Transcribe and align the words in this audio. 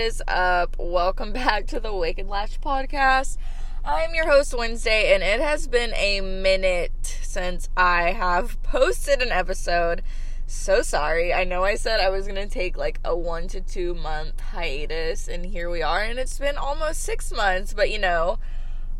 is 0.00 0.22
up? 0.26 0.76
Welcome 0.78 1.30
back 1.34 1.66
to 1.66 1.78
the 1.78 1.92
Wake 1.92 2.18
and 2.18 2.28
Lash 2.30 2.58
podcast. 2.58 3.36
I'm 3.84 4.14
your 4.14 4.26
host, 4.26 4.56
Wednesday, 4.56 5.12
and 5.12 5.22
it 5.22 5.40
has 5.40 5.66
been 5.66 5.92
a 5.92 6.22
minute 6.22 7.18
since 7.20 7.68
I 7.76 8.12
have 8.12 8.62
posted 8.62 9.20
an 9.20 9.30
episode. 9.30 10.00
So 10.46 10.80
sorry. 10.80 11.34
I 11.34 11.44
know 11.44 11.64
I 11.64 11.74
said 11.74 12.00
I 12.00 12.08
was 12.08 12.26
going 12.26 12.40
to 12.40 12.48
take 12.48 12.78
like 12.78 12.98
a 13.04 13.14
one 13.14 13.46
to 13.48 13.60
two 13.60 13.92
month 13.92 14.40
hiatus, 14.40 15.28
and 15.28 15.44
here 15.44 15.68
we 15.68 15.82
are, 15.82 16.02
and 16.02 16.18
it's 16.18 16.38
been 16.38 16.56
almost 16.56 17.02
six 17.02 17.30
months, 17.30 17.74
but 17.74 17.90
you 17.90 17.98
know, 17.98 18.38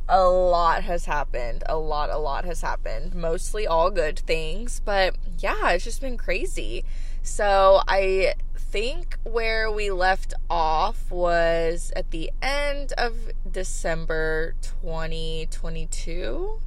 a 0.06 0.22
lot 0.22 0.82
has 0.82 1.06
happened. 1.06 1.64
A 1.66 1.78
lot, 1.78 2.10
a 2.10 2.18
lot 2.18 2.44
has 2.44 2.60
happened. 2.60 3.14
Mostly 3.14 3.66
all 3.66 3.90
good 3.90 4.18
things, 4.18 4.82
but 4.84 5.16
yeah, 5.38 5.70
it's 5.70 5.84
just 5.84 6.02
been 6.02 6.18
crazy. 6.18 6.84
So 7.22 7.80
I 7.88 8.34
think 8.70 9.18
where 9.24 9.70
we 9.70 9.90
left 9.90 10.32
off 10.48 11.10
was 11.10 11.92
at 11.96 12.12
the 12.12 12.30
end 12.40 12.92
of 12.96 13.16
December 13.50 14.54
2022. 14.62 16.60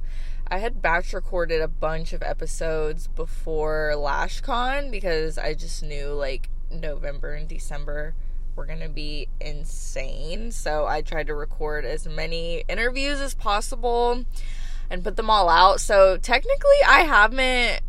I 0.46 0.58
had 0.58 0.82
batch 0.82 1.14
recorded 1.14 1.62
a 1.62 1.68
bunch 1.68 2.12
of 2.12 2.22
episodes 2.22 3.06
before 3.06 3.94
LashCon 3.96 4.90
because 4.90 5.38
I 5.38 5.54
just 5.54 5.82
knew 5.82 6.08
like 6.08 6.50
November 6.70 7.32
and 7.32 7.48
December 7.48 8.14
were 8.54 8.66
going 8.66 8.80
to 8.80 8.90
be 8.90 9.28
insane. 9.40 10.52
So 10.52 10.86
I 10.86 11.00
tried 11.00 11.28
to 11.28 11.34
record 11.34 11.86
as 11.86 12.06
many 12.06 12.64
interviews 12.68 13.18
as 13.20 13.34
possible 13.34 14.26
and 14.90 15.02
put 15.02 15.16
them 15.16 15.30
all 15.30 15.48
out. 15.48 15.80
So 15.80 16.18
technically, 16.18 16.84
I 16.86 17.00
haven't 17.00 17.82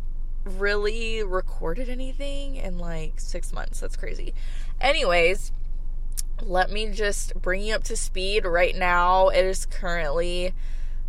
really 0.46 1.22
recorded 1.22 1.88
anything 1.88 2.56
in 2.56 2.78
like 2.78 3.20
six 3.20 3.52
months. 3.52 3.80
That's 3.80 3.96
crazy. 3.96 4.34
Anyways, 4.80 5.52
let 6.42 6.70
me 6.70 6.90
just 6.90 7.34
bring 7.34 7.62
you 7.62 7.74
up 7.74 7.84
to 7.84 7.96
speed. 7.96 8.44
Right 8.44 8.76
now, 8.76 9.28
it 9.28 9.44
is 9.44 9.66
currently 9.66 10.52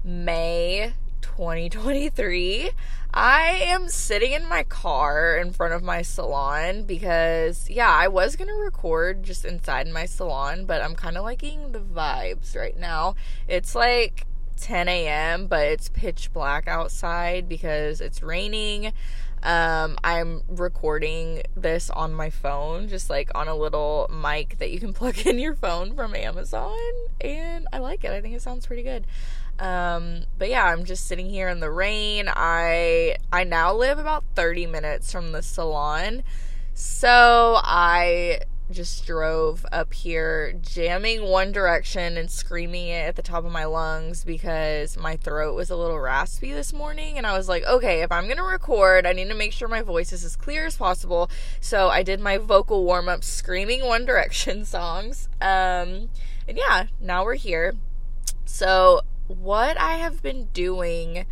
May 0.03 0.93
2023. 1.21 2.71
I 3.13 3.41
am 3.63 3.89
sitting 3.89 4.33
in 4.33 4.47
my 4.47 4.63
car 4.63 5.37
in 5.37 5.51
front 5.51 5.73
of 5.73 5.81
my 5.81 6.01
salon 6.01 6.83
because, 6.83 7.69
yeah, 7.69 7.89
I 7.89 8.07
was 8.07 8.35
going 8.35 8.49
to 8.49 8.53
record 8.53 9.23
just 9.23 9.45
inside 9.45 9.87
my 9.87 10.05
salon, 10.05 10.65
but 10.65 10.81
I'm 10.81 10.95
kind 10.95 11.17
of 11.17 11.23
liking 11.23 11.71
the 11.71 11.79
vibes 11.79 12.55
right 12.55 12.77
now. 12.77 13.15
It's 13.47 13.75
like 13.75 14.25
10 14.57 14.87
a.m., 14.87 15.47
but 15.47 15.67
it's 15.67 15.89
pitch 15.89 16.31
black 16.33 16.67
outside 16.67 17.47
because 17.47 18.01
it's 18.01 18.21
raining. 18.21 18.93
Um, 19.43 19.97
I'm 20.03 20.43
recording 20.47 21.43
this 21.55 21.89
on 21.89 22.13
my 22.13 22.29
phone, 22.29 22.87
just 22.87 23.09
like 23.09 23.29
on 23.35 23.47
a 23.47 23.55
little 23.55 24.09
mic 24.11 24.57
that 24.57 24.71
you 24.71 24.79
can 24.79 24.93
plug 24.93 25.25
in 25.25 25.39
your 25.39 25.55
phone 25.55 25.95
from 25.95 26.15
Amazon, 26.15 26.77
and 27.21 27.67
I 27.71 27.77
like 27.79 28.03
it. 28.03 28.11
I 28.11 28.21
think 28.21 28.35
it 28.35 28.41
sounds 28.41 28.65
pretty 28.65 28.83
good. 28.83 29.05
Um, 29.59 30.23
but 30.37 30.49
yeah, 30.49 30.65
I'm 30.65 30.85
just 30.85 31.07
sitting 31.07 31.29
here 31.29 31.49
in 31.49 31.59
the 31.59 31.71
rain. 31.71 32.25
I 32.27 33.17
I 33.31 33.43
now 33.43 33.73
live 33.73 33.97
about 33.97 34.23
30 34.35 34.67
minutes 34.67 35.11
from 35.11 35.31
the 35.31 35.41
salon. 35.41 36.23
So 36.73 37.59
I 37.63 38.41
just 38.69 39.05
drove 39.05 39.65
up 39.71 39.93
here 39.93 40.53
jamming 40.61 41.23
One 41.23 41.51
Direction 41.51 42.17
and 42.17 42.29
screaming 42.29 42.87
it 42.87 43.07
at 43.07 43.15
the 43.15 43.21
top 43.21 43.45
of 43.45 43.51
my 43.51 43.65
lungs 43.65 44.23
because 44.23 44.97
my 44.97 45.15
throat 45.15 45.55
was 45.55 45.69
a 45.69 45.75
little 45.75 45.99
raspy 45.99 46.51
this 46.51 46.73
morning. 46.73 47.17
And 47.17 47.25
I 47.25 47.37
was 47.37 47.47
like, 47.47 47.63
okay, 47.65 48.01
if 48.01 48.11
I'm 48.11 48.25
going 48.25 48.37
to 48.37 48.43
record, 48.43 49.05
I 49.05 49.13
need 49.13 49.29
to 49.29 49.35
make 49.35 49.53
sure 49.53 49.67
my 49.67 49.81
voice 49.81 50.11
is 50.11 50.23
as 50.23 50.35
clear 50.35 50.65
as 50.65 50.75
possible. 50.75 51.29
So 51.61 51.87
I 51.89 52.03
did 52.03 52.19
my 52.19 52.37
vocal 52.37 52.83
warm 52.83 53.07
up 53.07 53.23
screaming 53.23 53.85
One 53.85 54.05
Direction 54.05 54.65
songs. 54.65 55.29
Um, 55.39 56.09
and 56.47 56.57
yeah, 56.57 56.87
now 56.99 57.23
we're 57.23 57.35
here. 57.35 57.75
So, 58.45 59.01
what 59.27 59.77
I 59.77 59.95
have 59.95 60.23
been 60.23 60.45
doing 60.53 61.25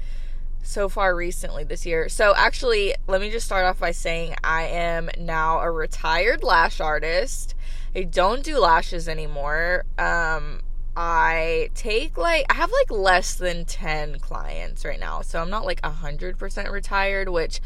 so 0.66 0.90
far 0.90 1.16
recently 1.16 1.64
this 1.64 1.86
year. 1.86 2.10
So, 2.10 2.34
actually, 2.36 2.96
let 3.08 3.22
me 3.22 3.30
just 3.30 3.46
start 3.46 3.66
off 3.66 3.80
by 3.80 3.92
saying 3.92 4.36
I 4.44 4.64
am 4.64 5.10
now 5.18 5.60
a 5.60 5.72
retired 5.72 6.44
lash 6.44 6.80
artist. 6.80 7.56
I 7.96 8.04
don't 8.04 8.44
do 8.44 8.60
lashes 8.60 9.08
anymore. 9.08 9.86
Um, 9.98 10.62
I 10.98 11.70
take 11.76 12.18
like, 12.18 12.46
I 12.50 12.56
have 12.56 12.72
like 12.72 12.92
less 12.92 13.36
than 13.36 13.66
10 13.66 14.20
clients 14.20 14.84
right 14.84 15.00
now. 15.00 15.22
So, 15.22 15.42
I'm 15.42 15.50
not 15.50 15.66
like 15.66 15.82
100% 15.82 16.72
retired, 16.72 17.30
which 17.30 17.62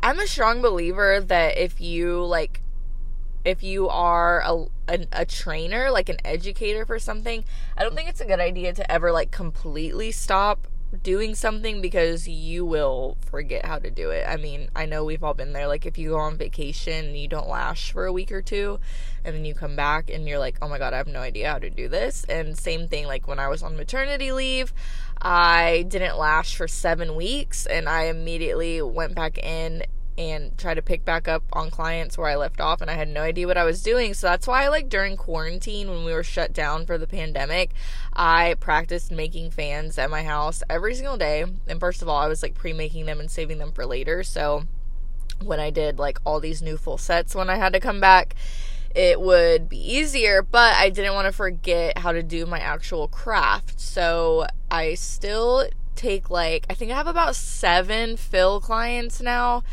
I'm 0.00 0.18
a 0.18 0.26
strong 0.26 0.62
believer 0.62 1.20
that 1.20 1.58
if 1.58 1.80
you 1.80 2.24
like, 2.24 2.60
if 3.44 3.62
you 3.62 3.88
are 3.88 4.40
a, 4.40 4.66
a, 4.88 5.06
a 5.12 5.26
trainer, 5.26 5.90
like 5.90 6.08
an 6.08 6.18
educator 6.24 6.86
for 6.86 6.98
something, 6.98 7.44
I 7.76 7.82
don't 7.82 7.94
think 7.94 8.08
it's 8.08 8.20
a 8.20 8.26
good 8.26 8.40
idea 8.40 8.72
to 8.72 8.90
ever 8.90 9.12
like 9.12 9.30
completely 9.30 10.12
stop 10.12 10.66
doing 11.02 11.34
something 11.34 11.80
because 11.80 12.28
you 12.28 12.64
will 12.64 13.16
forget 13.20 13.66
how 13.66 13.78
to 13.78 13.90
do 13.90 14.10
it. 14.10 14.24
I 14.28 14.36
mean, 14.36 14.68
I 14.74 14.86
know 14.86 15.04
we've 15.04 15.24
all 15.24 15.34
been 15.34 15.52
there. 15.52 15.66
Like, 15.66 15.86
if 15.86 15.98
you 15.98 16.10
go 16.10 16.18
on 16.18 16.36
vacation 16.36 17.06
and 17.06 17.16
you 17.16 17.28
don't 17.28 17.48
lash 17.48 17.92
for 17.92 18.06
a 18.06 18.12
week 18.12 18.32
or 18.32 18.42
two, 18.42 18.80
and 19.24 19.34
then 19.34 19.44
you 19.44 19.54
come 19.54 19.76
back 19.76 20.10
and 20.10 20.28
you're 20.28 20.38
like, 20.38 20.56
oh 20.62 20.68
my 20.68 20.78
god, 20.78 20.92
I 20.92 20.98
have 20.98 21.06
no 21.06 21.20
idea 21.20 21.50
how 21.50 21.58
to 21.58 21.70
do 21.70 21.88
this. 21.88 22.24
And 22.24 22.56
same 22.56 22.88
thing, 22.88 23.06
like 23.06 23.26
when 23.26 23.38
I 23.38 23.48
was 23.48 23.62
on 23.62 23.76
maternity 23.76 24.32
leave, 24.32 24.72
I 25.20 25.86
didn't 25.88 26.18
lash 26.18 26.56
for 26.56 26.68
seven 26.68 27.14
weeks, 27.14 27.66
and 27.66 27.88
I 27.88 28.04
immediately 28.04 28.82
went 28.82 29.14
back 29.14 29.38
in 29.38 29.84
and 30.16 30.56
try 30.56 30.74
to 30.74 30.82
pick 30.82 31.04
back 31.04 31.26
up 31.26 31.42
on 31.52 31.70
clients 31.70 32.16
where 32.16 32.28
I 32.28 32.36
left 32.36 32.60
off 32.60 32.80
and 32.80 32.90
I 32.90 32.94
had 32.94 33.08
no 33.08 33.22
idea 33.22 33.46
what 33.46 33.56
I 33.56 33.64
was 33.64 33.82
doing. 33.82 34.14
So 34.14 34.28
that's 34.28 34.46
why 34.46 34.68
like 34.68 34.88
during 34.88 35.16
quarantine 35.16 35.90
when 35.90 36.04
we 36.04 36.12
were 36.12 36.22
shut 36.22 36.52
down 36.52 36.86
for 36.86 36.98
the 36.98 37.06
pandemic, 37.06 37.70
I 38.12 38.54
practiced 38.60 39.10
making 39.10 39.50
fans 39.50 39.98
at 39.98 40.10
my 40.10 40.22
house 40.22 40.62
every 40.70 40.94
single 40.94 41.16
day. 41.16 41.44
And 41.66 41.80
first 41.80 42.02
of 42.02 42.08
all, 42.08 42.18
I 42.18 42.28
was 42.28 42.42
like 42.42 42.54
pre-making 42.54 43.06
them 43.06 43.20
and 43.20 43.30
saving 43.30 43.58
them 43.58 43.72
for 43.72 43.84
later. 43.86 44.22
So 44.22 44.64
when 45.42 45.58
I 45.58 45.70
did 45.70 45.98
like 45.98 46.18
all 46.24 46.38
these 46.38 46.62
new 46.62 46.76
full 46.76 46.98
sets 46.98 47.34
when 47.34 47.50
I 47.50 47.56
had 47.56 47.72
to 47.72 47.80
come 47.80 48.00
back, 48.00 48.34
it 48.94 49.20
would 49.20 49.68
be 49.68 49.96
easier, 49.96 50.40
but 50.40 50.74
I 50.74 50.88
didn't 50.88 51.14
want 51.14 51.26
to 51.26 51.32
forget 51.32 51.98
how 51.98 52.12
to 52.12 52.22
do 52.22 52.46
my 52.46 52.60
actual 52.60 53.08
craft. 53.08 53.80
So 53.80 54.46
I 54.70 54.94
still 54.94 55.66
take 55.96 56.30
like 56.30 56.66
I 56.68 56.74
think 56.74 56.90
I 56.90 56.94
have 56.94 57.06
about 57.06 57.36
7 57.36 58.16
fill 58.16 58.60
clients 58.60 59.20
now. 59.20 59.64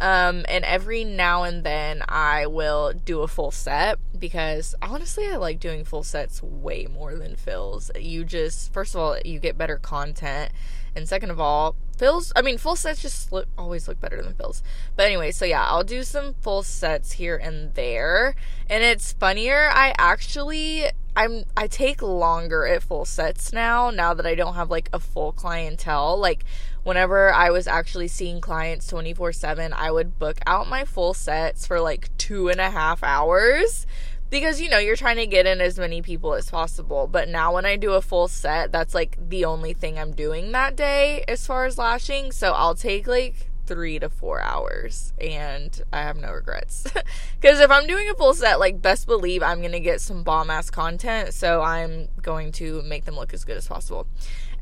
Um, 0.00 0.46
and 0.48 0.64
every 0.64 1.04
now 1.04 1.42
and 1.42 1.62
then 1.62 2.02
I 2.08 2.46
will 2.46 2.92
do 2.92 3.20
a 3.20 3.28
full 3.28 3.50
set 3.50 3.98
because 4.18 4.74
honestly, 4.80 5.28
I 5.28 5.36
like 5.36 5.60
doing 5.60 5.84
full 5.84 6.02
sets 6.02 6.42
way 6.42 6.86
more 6.90 7.14
than 7.14 7.36
fills. 7.36 7.90
You 7.98 8.24
just, 8.24 8.72
first 8.72 8.94
of 8.94 9.00
all, 9.00 9.18
you 9.24 9.38
get 9.38 9.58
better 9.58 9.76
content. 9.76 10.52
And 10.96 11.08
second 11.08 11.30
of 11.30 11.38
all, 11.38 11.76
fills, 11.96 12.32
I 12.34 12.42
mean, 12.42 12.56
full 12.58 12.76
sets 12.76 13.02
just 13.02 13.30
look, 13.30 13.46
always 13.58 13.86
look 13.86 14.00
better 14.00 14.22
than 14.22 14.34
fills. 14.34 14.62
But 14.96 15.06
anyway, 15.06 15.30
so 15.32 15.44
yeah, 15.44 15.64
I'll 15.66 15.84
do 15.84 16.02
some 16.02 16.34
full 16.34 16.62
sets 16.62 17.12
here 17.12 17.36
and 17.36 17.74
there. 17.74 18.34
And 18.68 18.82
it's 18.82 19.12
funnier, 19.12 19.68
I 19.70 19.94
actually 19.98 20.86
I'm 21.16 21.44
I 21.56 21.66
take 21.66 22.02
longer 22.02 22.66
at 22.66 22.82
full 22.82 23.04
sets 23.04 23.52
now 23.52 23.90
now 23.90 24.14
that 24.14 24.26
I 24.26 24.34
don't 24.34 24.54
have 24.54 24.70
like 24.70 24.88
a 24.92 24.98
full 24.98 25.32
clientele. 25.32 26.16
Like 26.16 26.44
whenever 26.82 27.32
I 27.32 27.50
was 27.50 27.66
actually 27.66 28.08
seeing 28.08 28.40
clients 28.40 28.86
24 28.86 29.32
7 29.32 29.72
I 29.72 29.90
would 29.90 30.18
book 30.18 30.38
out 30.46 30.68
my 30.68 30.84
full 30.84 31.14
sets 31.14 31.66
for 31.66 31.80
like 31.80 32.16
two 32.16 32.48
and 32.48 32.60
a 32.60 32.70
half 32.70 33.02
hours 33.02 33.86
because 34.30 34.60
you 34.60 34.70
know 34.70 34.78
you're 34.78 34.96
trying 34.96 35.16
to 35.16 35.26
get 35.26 35.46
in 35.46 35.60
as 35.60 35.78
many 35.78 36.00
people 36.00 36.34
as 36.34 36.48
possible. 36.48 37.08
But 37.08 37.28
now 37.28 37.54
when 37.54 37.66
I 37.66 37.76
do 37.76 37.92
a 37.92 38.02
full 38.02 38.28
set 38.28 38.70
that's 38.70 38.94
like 38.94 39.16
the 39.28 39.44
only 39.44 39.72
thing 39.72 39.98
I'm 39.98 40.12
doing 40.12 40.52
that 40.52 40.76
day 40.76 41.24
as 41.26 41.46
far 41.46 41.64
as 41.64 41.76
lashing. 41.76 42.30
So 42.30 42.52
I'll 42.52 42.76
take 42.76 43.08
like 43.08 43.49
three 43.70 44.00
to 44.00 44.10
four 44.10 44.42
hours 44.42 45.12
and 45.20 45.84
I 45.92 46.02
have 46.02 46.16
no 46.16 46.32
regrets. 46.32 46.86
Because 47.40 47.60
if 47.60 47.70
I'm 47.70 47.86
doing 47.86 48.10
a 48.10 48.14
full 48.14 48.34
set, 48.34 48.60
like, 48.60 48.82
best 48.82 49.06
believe 49.06 49.42
I'm 49.42 49.60
going 49.60 49.72
to 49.72 49.80
get 49.80 50.02
some 50.02 50.22
bomb 50.22 50.50
ass 50.50 50.68
content. 50.68 51.32
So 51.32 51.62
I'm 51.62 52.08
going 52.20 52.52
to 52.52 52.82
make 52.82 53.06
them 53.06 53.16
look 53.16 53.32
as 53.32 53.44
good 53.44 53.56
as 53.56 53.66
possible. 53.66 54.06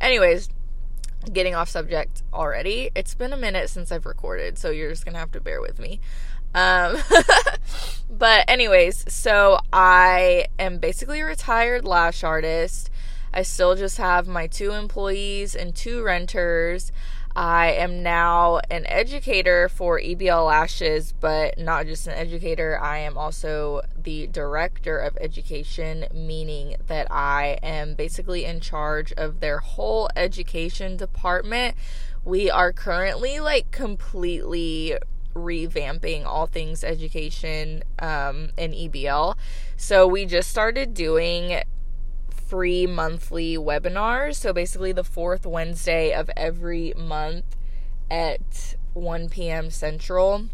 Anyways, 0.00 0.48
getting 1.32 1.56
off 1.56 1.68
subject 1.68 2.22
already. 2.32 2.90
It's 2.94 3.14
been 3.14 3.32
a 3.32 3.36
minute 3.36 3.68
since 3.68 3.90
I've 3.90 4.06
recorded, 4.06 4.58
so 4.58 4.70
you're 4.70 4.90
just 4.90 5.04
to 5.04 5.18
have 5.18 5.32
to 5.32 5.40
bear 5.40 5.60
with 5.60 5.80
me. 5.80 6.00
Um, 6.54 6.98
but, 8.10 8.44
anyways, 8.46 9.12
so 9.12 9.58
I 9.72 10.46
am 10.60 10.78
basically 10.78 11.20
a 11.20 11.24
retired 11.24 11.84
lash 11.84 12.22
artist. 12.22 12.90
I 13.34 13.42
still 13.42 13.74
just 13.74 13.96
have 13.96 14.28
my 14.28 14.46
two 14.46 14.72
employees 14.72 15.56
and 15.56 15.74
two 15.74 16.02
renters. 16.02 16.92
I 17.36 17.72
am 17.72 18.02
now 18.02 18.60
an 18.70 18.86
educator 18.86 19.68
for 19.68 20.00
EBL 20.00 20.46
Lashes, 20.46 21.12
but 21.12 21.58
not 21.58 21.86
just 21.86 22.06
an 22.06 22.14
educator, 22.14 22.78
I 22.80 22.98
am 22.98 23.16
also 23.16 23.82
the 23.96 24.26
director 24.26 24.98
of 24.98 25.16
education, 25.20 26.06
meaning 26.12 26.76
that 26.86 27.06
I 27.10 27.58
am 27.62 27.94
basically 27.94 28.44
in 28.44 28.60
charge 28.60 29.12
of 29.12 29.40
their 29.40 29.58
whole 29.58 30.10
education 30.16 30.96
department. 30.96 31.76
We 32.24 32.50
are 32.50 32.72
currently 32.72 33.38
like 33.40 33.70
completely 33.70 34.96
revamping 35.34 36.26
all 36.26 36.46
things 36.46 36.82
education 36.82 37.84
um, 38.00 38.50
in 38.56 38.72
EBL. 38.72 39.36
So 39.76 40.06
we 40.06 40.26
just 40.26 40.50
started 40.50 40.94
doing 40.94 41.62
free 42.48 42.86
monthly 42.86 43.56
webinars. 43.56 44.36
So 44.36 44.52
basically, 44.52 44.92
the 44.92 45.04
fourth 45.04 45.44
Wednesday 45.44 46.12
of 46.12 46.30
every 46.36 46.94
month 46.96 47.44
at 48.10 48.76
1 48.94 49.28
p.m. 49.28 49.70
Central. 49.70 50.46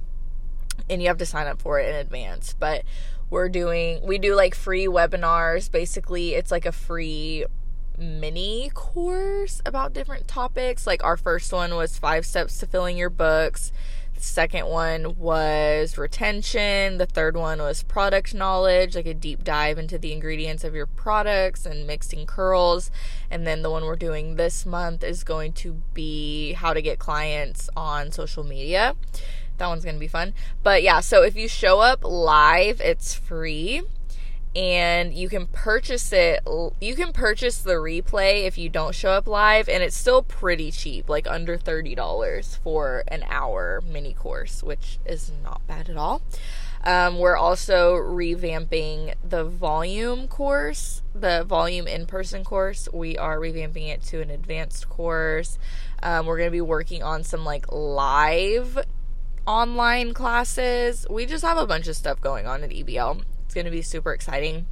And 0.90 1.00
you 1.00 1.08
have 1.08 1.18
to 1.18 1.26
sign 1.26 1.46
up 1.46 1.62
for 1.62 1.78
it 1.78 1.88
in 1.88 1.94
advance. 1.94 2.54
But 2.58 2.82
we're 3.30 3.48
doing, 3.48 4.04
we 4.04 4.18
do 4.18 4.34
like 4.34 4.54
free 4.54 4.86
webinars. 4.86 5.70
Basically, 5.70 6.34
it's 6.34 6.50
like 6.50 6.66
a 6.66 6.72
free 6.72 7.44
mini 7.96 8.70
course 8.74 9.62
about 9.64 9.92
different 9.92 10.26
topics. 10.26 10.86
Like 10.86 11.04
our 11.04 11.16
first 11.16 11.52
one 11.52 11.76
was 11.76 11.96
five 11.96 12.26
steps 12.26 12.58
to 12.58 12.66
filling 12.66 12.96
your 12.96 13.10
books. 13.10 13.72
The 14.14 14.22
second 14.22 14.66
one 14.66 15.16
was 15.18 15.98
retention. 15.98 16.98
The 16.98 17.06
third 17.06 17.36
one 17.36 17.58
was 17.58 17.82
product 17.82 18.34
knowledge, 18.34 18.94
like 18.94 19.06
a 19.06 19.14
deep 19.14 19.44
dive 19.44 19.78
into 19.78 19.98
the 19.98 20.12
ingredients 20.12 20.64
of 20.64 20.74
your 20.74 20.86
products 20.86 21.66
and 21.66 21.86
mixing 21.86 22.26
curls. 22.26 22.90
And 23.30 23.46
then 23.46 23.62
the 23.62 23.70
one 23.70 23.84
we're 23.84 23.96
doing 23.96 24.36
this 24.36 24.64
month 24.64 25.02
is 25.02 25.24
going 25.24 25.52
to 25.54 25.82
be 25.92 26.52
how 26.52 26.72
to 26.72 26.82
get 26.82 26.98
clients 26.98 27.68
on 27.76 28.12
social 28.12 28.44
media. 28.44 28.94
That 29.58 29.68
one's 29.68 29.84
going 29.84 29.96
to 29.96 30.00
be 30.00 30.08
fun. 30.08 30.34
But 30.62 30.82
yeah, 30.82 31.00
so 31.00 31.22
if 31.22 31.36
you 31.36 31.48
show 31.48 31.80
up 31.80 32.00
live, 32.02 32.80
it's 32.80 33.14
free 33.14 33.82
and 34.56 35.12
you 35.12 35.28
can 35.28 35.46
purchase 35.48 36.12
it 36.12 36.40
you 36.80 36.94
can 36.94 37.12
purchase 37.12 37.58
the 37.58 37.72
replay 37.72 38.44
if 38.46 38.56
you 38.56 38.68
don't 38.68 38.94
show 38.94 39.10
up 39.10 39.26
live 39.26 39.68
and 39.68 39.82
it's 39.82 39.96
still 39.96 40.22
pretty 40.22 40.70
cheap 40.70 41.08
like 41.08 41.26
under 41.26 41.58
$30 41.58 42.58
for 42.58 43.02
an 43.08 43.24
hour 43.28 43.82
mini 43.90 44.12
course 44.12 44.62
which 44.62 44.98
is 45.04 45.32
not 45.42 45.66
bad 45.66 45.88
at 45.88 45.96
all. 45.96 46.22
Um, 46.84 47.18
we're 47.18 47.36
also 47.36 47.94
revamping 47.94 49.14
the 49.26 49.44
volume 49.44 50.28
course 50.28 51.02
the 51.14 51.44
volume 51.44 51.86
in-person 51.86 52.44
course. 52.44 52.88
We 52.92 53.16
are 53.16 53.38
revamping 53.38 53.88
it 53.88 54.02
to 54.06 54.20
an 54.20 54.30
advanced 54.30 54.88
course. 54.88 55.58
Um, 56.02 56.26
we're 56.26 56.36
going 56.36 56.48
to 56.48 56.52
be 56.52 56.60
working 56.60 57.02
on 57.02 57.22
some 57.22 57.44
like 57.44 57.70
live 57.70 58.78
online 59.46 60.12
classes. 60.12 61.06
We 61.08 61.24
just 61.24 61.44
have 61.44 61.56
a 61.56 61.66
bunch 61.66 61.86
of 61.86 61.96
stuff 61.96 62.20
going 62.20 62.46
on 62.46 62.64
at 62.64 62.70
ebl 62.70 63.22
it's 63.44 63.54
going 63.54 63.64
to 63.66 63.70
be 63.70 63.82
super 63.82 64.12
exciting. 64.12 64.66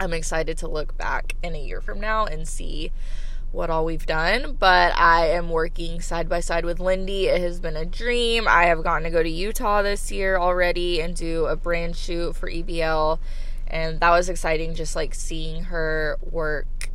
I'm 0.00 0.12
excited 0.12 0.58
to 0.58 0.68
look 0.68 0.96
back 0.96 1.34
in 1.42 1.54
a 1.54 1.60
year 1.60 1.80
from 1.80 2.00
now 2.00 2.24
and 2.24 2.46
see 2.46 2.92
what 3.50 3.70
all 3.70 3.84
we've 3.84 4.06
done, 4.06 4.56
but 4.58 4.96
I 4.96 5.28
am 5.28 5.48
working 5.48 6.00
side 6.00 6.28
by 6.28 6.40
side 6.40 6.64
with 6.64 6.80
Lindy. 6.80 7.26
It 7.26 7.40
has 7.40 7.60
been 7.60 7.76
a 7.76 7.86
dream. 7.86 8.46
I 8.46 8.64
have 8.64 8.82
gotten 8.84 9.04
to 9.04 9.10
go 9.10 9.22
to 9.22 9.28
Utah 9.28 9.82
this 9.82 10.12
year 10.12 10.36
already 10.36 11.00
and 11.00 11.16
do 11.16 11.46
a 11.46 11.56
brand 11.56 11.96
shoot 11.96 12.36
for 12.36 12.50
EBL, 12.50 13.18
and 13.66 14.00
that 14.00 14.10
was 14.10 14.28
exciting 14.28 14.74
just 14.74 14.94
like 14.94 15.14
seeing 15.14 15.64
her 15.64 16.18
work, 16.20 16.90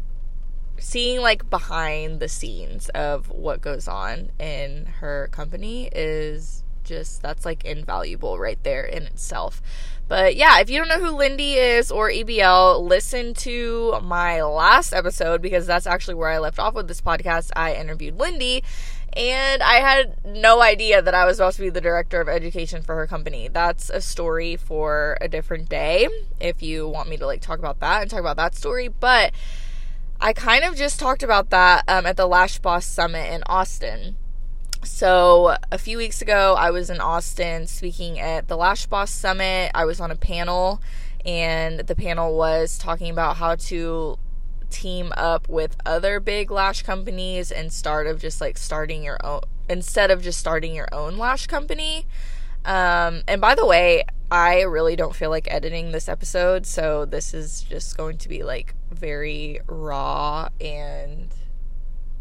seeing 0.77 1.21
like 1.21 1.49
behind 1.49 2.19
the 2.19 2.29
scenes 2.29 2.89
of 2.89 3.29
what 3.29 3.61
goes 3.61 3.87
on 3.87 4.29
in 4.39 4.85
her 4.99 5.29
company 5.31 5.89
is 5.91 6.63
just 6.83 7.21
that's 7.21 7.45
like 7.45 7.63
invaluable 7.65 8.37
right 8.37 8.61
there 8.63 8.83
in 8.83 9.03
itself. 9.03 9.61
But 10.07 10.35
yeah, 10.35 10.59
if 10.59 10.69
you 10.69 10.77
don't 10.77 10.89
know 10.89 10.99
who 10.99 11.15
Lindy 11.15 11.53
is 11.53 11.91
or 11.91 12.09
EBL, 12.09 12.81
listen 12.81 13.33
to 13.35 13.99
my 14.03 14.41
last 14.41 14.93
episode 14.93 15.41
because 15.41 15.65
that's 15.65 15.87
actually 15.87 16.15
where 16.15 16.29
I 16.29 16.39
left 16.39 16.59
off 16.59 16.73
with 16.73 16.87
this 16.87 17.01
podcast. 17.01 17.51
I 17.55 17.75
interviewed 17.75 18.19
Lindy 18.19 18.63
and 19.15 19.61
I 19.61 19.75
had 19.75 20.17
no 20.25 20.61
idea 20.61 21.01
that 21.01 21.13
I 21.13 21.25
was 21.25 21.37
supposed 21.37 21.57
to 21.57 21.63
be 21.63 21.69
the 21.69 21.81
director 21.81 22.19
of 22.19 22.27
education 22.27 22.81
for 22.81 22.95
her 22.95 23.07
company. 23.07 23.47
That's 23.47 23.89
a 23.89 24.01
story 24.01 24.55
for 24.55 25.17
a 25.21 25.27
different 25.27 25.69
day 25.69 26.07
if 26.39 26.63
you 26.63 26.87
want 26.87 27.09
me 27.09 27.17
to 27.17 27.25
like 27.25 27.41
talk 27.41 27.59
about 27.59 27.79
that 27.79 28.01
and 28.01 28.09
talk 28.09 28.19
about 28.19 28.37
that 28.37 28.55
story. 28.55 28.87
But 28.87 29.31
I 30.19 30.33
kind 30.33 30.63
of 30.63 30.75
just 30.75 30.99
talked 30.99 31.21
about 31.21 31.51
that 31.51 31.83
um, 31.87 32.05
at 32.05 32.17
the 32.17 32.27
Lash 32.27 32.59
Boss 32.59 32.85
Summit 32.85 33.31
in 33.31 33.43
Austin. 33.45 34.15
So, 34.85 35.55
a 35.71 35.77
few 35.77 35.97
weeks 35.97 36.21
ago, 36.21 36.55
I 36.57 36.71
was 36.71 36.89
in 36.89 36.99
Austin 36.99 37.67
speaking 37.67 38.19
at 38.19 38.49
the 38.49 38.57
Lash 38.57 38.85
Boss 38.85 39.11
Summit. 39.11 39.71
I 39.73 39.85
was 39.85 40.01
on 40.01 40.11
a 40.11 40.15
panel, 40.15 40.81
and 41.25 41.79
the 41.79 41.95
panel 41.95 42.37
was 42.37 42.77
talking 42.77 43.09
about 43.09 43.37
how 43.37 43.55
to 43.55 44.17
team 44.69 45.13
up 45.15 45.47
with 45.47 45.77
other 45.85 46.19
big 46.19 46.51
lash 46.51 46.81
companies 46.81 47.51
and 47.51 47.71
start 47.71 48.07
of 48.07 48.19
just 48.19 48.41
like 48.41 48.57
starting 48.57 49.03
your 49.03 49.23
own 49.25 49.41
instead 49.69 50.11
of 50.11 50.21
just 50.21 50.39
starting 50.39 50.75
your 50.75 50.89
own 50.91 51.17
lash 51.17 51.47
company. 51.47 52.05
Um, 52.65 53.21
and 53.27 53.39
by 53.39 53.55
the 53.55 53.65
way, 53.65 54.03
I 54.31 54.61
really 54.61 54.95
don't 54.95 55.15
feel 55.15 55.29
like 55.29 55.47
editing 55.49 55.91
this 55.91 56.09
episode, 56.09 56.65
so 56.65 57.05
this 57.05 57.33
is 57.33 57.61
just 57.61 57.95
going 57.95 58.17
to 58.17 58.27
be 58.27 58.43
like 58.43 58.75
very 58.91 59.61
raw 59.67 60.49
and 60.59 61.27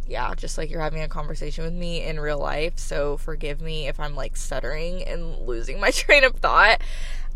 yeah, 0.06 0.34
just 0.34 0.58
like 0.58 0.70
you're 0.70 0.80
having 0.80 1.02
a 1.02 1.08
conversation 1.08 1.64
with 1.64 1.74
me 1.74 2.02
in 2.02 2.20
real 2.20 2.38
life. 2.38 2.78
So 2.78 3.16
forgive 3.16 3.60
me 3.60 3.88
if 3.88 3.98
I'm 4.00 4.14
like 4.14 4.36
stuttering 4.36 5.02
and 5.04 5.46
losing 5.46 5.80
my 5.80 5.90
train 5.92 6.24
of 6.24 6.36
thought 6.36 6.80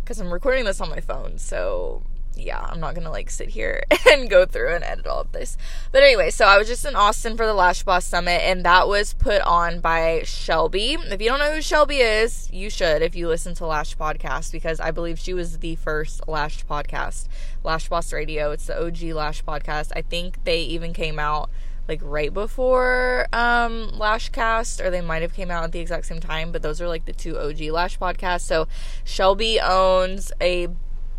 because 0.00 0.20
I'm 0.20 0.32
recording 0.32 0.64
this 0.64 0.80
on 0.80 0.90
my 0.90 1.00
phone. 1.00 1.38
So 1.38 2.02
yeah, 2.36 2.60
I'm 2.60 2.80
not 2.80 2.94
gonna 2.94 3.10
like 3.10 3.30
sit 3.30 3.48
here 3.48 3.82
and 4.12 4.28
go 4.28 4.44
through 4.44 4.74
and 4.74 4.84
edit 4.84 5.06
all 5.06 5.20
of 5.20 5.32
this. 5.32 5.56
But 5.90 6.02
anyway, 6.02 6.30
so 6.30 6.44
I 6.44 6.58
was 6.58 6.68
just 6.68 6.84
in 6.84 6.94
Austin 6.94 7.36
for 7.36 7.46
the 7.46 7.54
Lash 7.54 7.82
Boss 7.82 8.04
Summit, 8.04 8.42
and 8.42 8.64
that 8.64 8.88
was 8.88 9.14
put 9.14 9.40
on 9.42 9.80
by 9.80 10.22
Shelby. 10.24 10.98
If 11.00 11.20
you 11.20 11.28
don't 11.28 11.38
know 11.38 11.54
who 11.54 11.62
Shelby 11.62 11.98
is, 11.98 12.50
you 12.52 12.68
should 12.68 13.00
if 13.02 13.16
you 13.16 13.26
listen 13.26 13.54
to 13.54 13.66
Lash 13.66 13.96
Podcast 13.96 14.52
because 14.52 14.80
I 14.80 14.90
believe 14.90 15.18
she 15.18 15.32
was 15.32 15.58
the 15.58 15.76
first 15.76 16.28
Lash 16.28 16.64
podcast, 16.66 17.26
Lash 17.64 17.88
Boss 17.88 18.12
Radio. 18.12 18.50
It's 18.50 18.66
the 18.66 18.78
OG 18.78 19.02
Lash 19.14 19.42
podcast. 19.42 19.92
I 19.96 20.02
think 20.02 20.44
they 20.44 20.60
even 20.60 20.92
came 20.92 21.18
out 21.18 21.48
like 21.88 22.00
right 22.02 22.32
before 22.32 23.26
um 23.32 23.90
Lashcast 23.92 24.84
or 24.84 24.90
they 24.90 25.00
might 25.00 25.22
have 25.22 25.34
came 25.34 25.50
out 25.50 25.64
at 25.64 25.72
the 25.72 25.80
exact 25.80 26.06
same 26.06 26.20
time, 26.20 26.52
but 26.52 26.62
those 26.62 26.80
are 26.80 26.88
like 26.88 27.04
the 27.04 27.12
two 27.12 27.38
OG 27.38 27.60
Lash 27.72 27.98
podcasts. 27.98 28.42
So 28.42 28.68
Shelby 29.04 29.60
owns 29.60 30.32
a 30.40 30.68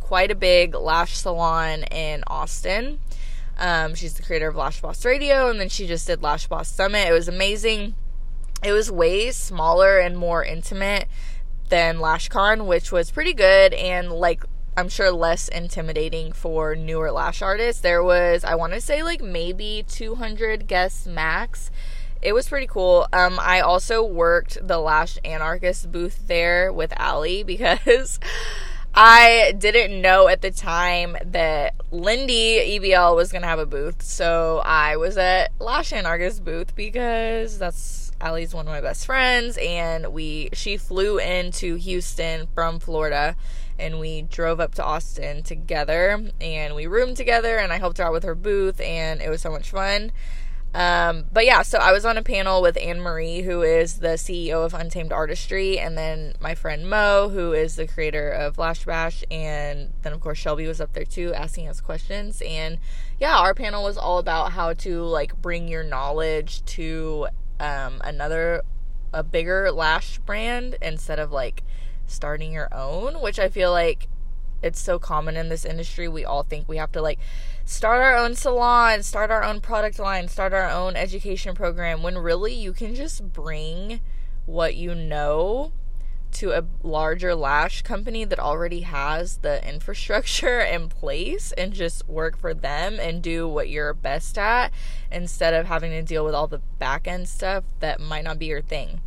quite 0.08 0.32
a 0.32 0.36
big 0.36 0.74
lash 0.74 1.18
salon 1.18 1.84
in 1.84 2.24
Austin. 2.28 3.00
Um, 3.58 3.96
she's 3.96 4.14
the 4.14 4.24
creator 4.24 4.48
of 4.48 4.56
Lash 4.56 4.80
Boss 4.80 5.04
Radio, 5.04 5.50
and 5.50 5.60
then 5.60 5.68
she 5.68 5.88
just 5.88 6.08
did 6.08 6.22
Lash 6.22 6.48
Boss 6.48 6.70
Summit. 6.70 7.08
It 7.08 7.12
was 7.12 7.28
amazing. 7.28 7.96
It 8.64 8.72
was 8.72 8.90
way 8.90 9.32
smaller 9.32 9.98
and 10.00 10.18
more 10.18 10.46
intimate 10.46 11.08
than 11.70 11.98
LashCon, 11.98 12.66
which 12.66 12.92
was 12.92 13.12
pretty 13.12 13.34
good 13.34 13.74
and 13.74 14.12
like 14.12 14.46
I'm 14.78 14.90
sure 14.90 15.12
less 15.12 15.48
intimidating 15.48 16.32
for 16.34 16.76
newer 16.76 17.12
lash 17.12 17.42
artists. 17.42 17.82
There 17.82 18.04
was, 18.04 18.44
I 18.44 18.54
want 18.54 18.74
to 18.74 18.80
say, 18.80 19.02
like 19.02 19.24
maybe 19.24 19.84
200 19.88 20.68
guests 20.68 21.08
max. 21.08 21.72
It 22.22 22.34
was 22.34 22.48
pretty 22.48 22.68
cool. 22.68 23.08
Um, 23.12 23.40
I 23.42 23.62
also 23.62 24.04
worked 24.04 24.60
the 24.62 24.78
Lash 24.78 25.18
Anarchist 25.26 25.92
booth 25.92 26.28
there 26.28 26.72
with 26.72 26.94
Allie 26.96 27.42
because 27.56 28.20
I 28.94 29.56
didn't 29.58 30.00
know 30.00 30.28
at 30.28 30.42
the 30.44 30.52
time 30.52 31.18
that 31.26 31.74
Lindy 31.90 32.80
EBL 32.80 33.16
was 33.16 33.32
gonna 33.32 33.48
have 33.48 33.60
a 33.60 33.66
booth. 33.66 34.04
So 34.04 34.62
I 34.64 34.98
was 34.98 35.18
at 35.18 35.54
Lash 35.60 35.92
Anarchist 35.92 36.46
booth 36.46 36.76
because 36.76 37.58
that's 37.58 38.12
Allie's 38.22 38.54
one 38.54 38.68
of 38.68 38.72
my 38.72 38.82
best 38.82 39.06
friends, 39.08 39.58
and 39.60 40.14
we 40.14 40.50
she 40.54 40.78
flew 40.78 41.18
into 41.20 41.76
Houston 41.76 42.48
from 42.54 42.80
Florida 42.80 43.36
and 43.80 44.00
we 44.00 44.24
drove 44.24 44.60
up 44.60 44.76
to 44.76 44.84
Austin 44.84 45.44
together 45.44 46.30
and 46.42 46.76
we 46.76 46.88
roomed 46.88 47.18
together 47.18 47.58
and 47.58 47.72
I 47.72 47.78
helped 47.78 47.98
her 47.98 48.06
out 48.06 48.14
with 48.14 48.24
her 48.24 48.36
booth 48.36 48.82
and 48.82 49.22
it 49.22 49.30
was 49.30 49.42
so 49.42 49.52
much 49.52 49.70
fun. 49.70 50.12
Um, 50.74 51.26
but 51.32 51.46
yeah, 51.46 51.62
so 51.62 51.80
I 51.80 51.92
was 51.92 52.06
on 52.06 52.18
a 52.18 52.22
panel 52.22 52.62
with 52.62 52.78
Anne 52.78 53.02
Marie, 53.02 53.42
who 53.42 53.62
is 53.62 54.00
the 54.00 54.10
CEO 54.10 54.64
of 54.64 54.74
Untamed 54.74 55.12
Artistry, 55.12 55.80
and 55.80 55.98
then 55.98 56.36
my 56.40 56.54
friend 56.54 56.88
Mo, 56.88 57.30
who 57.30 57.54
is 57.54 57.78
the 57.78 57.88
creator 57.88 58.30
of 58.30 58.58
Lash 58.58 58.86
Bash, 58.86 59.24
and 59.32 59.94
then 60.04 60.14
of 60.14 60.20
course 60.20 60.38
Shelby 60.38 60.68
was 60.68 60.80
up 60.80 60.94
there 60.94 61.06
too, 61.06 61.34
asking 61.34 61.68
us 61.68 61.82
questions. 61.82 62.44
And 62.46 62.78
yeah, 63.20 63.38
our 63.38 63.56
panel 63.56 63.84
was 63.84 63.98
all 63.98 64.20
about 64.20 64.52
how 64.52 64.74
to 64.74 65.02
like 65.02 65.42
bring 65.42 65.68
your 65.68 65.84
knowledge 65.84 66.64
to 66.66 67.30
um, 67.60 68.02
another, 68.04 68.62
a 69.14 69.24
bigger 69.24 69.72
lash 69.72 70.20
brand 70.20 70.76
instead 70.82 71.18
of 71.18 71.32
like 71.32 71.64
starting 72.08 72.52
your 72.52 72.74
own, 72.74 73.22
which 73.22 73.40
I 73.40 73.50
feel 73.50 73.72
like 73.72 74.08
it's 74.62 74.80
so 74.80 74.98
common 74.98 75.38
in 75.38 75.50
this 75.50 75.66
industry. 75.66 76.08
We 76.08 76.26
all 76.26 76.44
think 76.44 76.68
we 76.68 76.78
have 76.78 76.92
to 76.94 77.02
like 77.02 77.20
start 77.66 78.02
our 78.02 78.16
own 78.16 78.36
salon, 78.36 79.04
start 79.04 79.30
our 79.30 79.44
own 79.44 79.62
product 79.62 80.00
line, 80.00 80.28
start 80.28 80.54
our 80.54 80.70
own 80.70 80.96
education 80.96 81.54
program 81.54 82.02
when 82.02 82.18
really 82.18 82.54
you 82.54 82.74
can 82.74 82.96
just 82.96 83.32
bring 83.34 84.00
what 84.46 84.76
you 84.76 84.96
know 84.96 85.72
to 86.32 86.52
a 86.52 86.64
larger 86.84 87.34
lash 87.36 87.82
company 87.82 88.26
that 88.26 88.40
already 88.40 88.82
has 88.82 89.38
the 89.38 89.68
infrastructure 89.68 90.60
in 90.60 90.90
place 90.90 91.52
and 91.54 91.74
just 91.74 92.08
work 92.08 92.38
for 92.38 92.54
them 92.54 93.00
and 93.00 93.22
do 93.22 93.48
what 93.48 93.70
you're 93.70 93.94
best 93.94 94.38
at 94.38 94.72
instead 95.12 95.54
of 95.54 95.68
having 95.68 95.92
to 95.92 96.02
deal 96.02 96.26
with 96.26 96.36
all 96.36 96.48
the 96.48 96.62
back 96.80 97.08
end 97.08 97.28
stuff 97.28 97.64
that 97.80 98.00
might 98.00 98.24
not 98.24 98.38
be 98.38 98.48
your 98.48 98.62
thing 98.62 99.02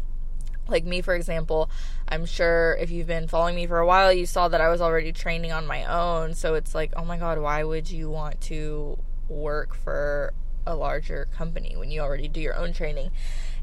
like 0.67 0.85
me 0.85 1.01
for 1.01 1.15
example 1.15 1.69
i'm 2.11 2.27
sure 2.27 2.77
if 2.81 2.91
you've 2.91 3.07
been 3.07 3.29
following 3.29 3.55
me 3.55 3.67
for 3.67 3.79
a 3.79 3.87
while 3.87 4.13
you 4.13 4.27
saw 4.27 4.49
that 4.49 4.61
i 4.61 4.69
was 4.69 4.81
already 4.81 5.13
training 5.13 5.53
on 5.53 5.67
my 5.67 5.85
own. 5.85 6.35
So 6.35 6.55
it's 6.55 6.75
like 6.75 6.93
oh 6.97 7.05
my 7.05 7.17
god 7.17 7.39
why 7.39 7.65
would 7.65 7.91
you 7.91 8.11
want 8.11 8.41
to 8.43 8.99
work 9.29 9.75
for 9.75 10.33
a 10.67 10.75
larger 10.75 11.29
company 11.37 11.77
when 11.77 11.91
you 11.91 12.01
already 12.01 12.29
do 12.29 12.41
your 12.41 12.57
own 12.57 12.73
training? 12.73 13.11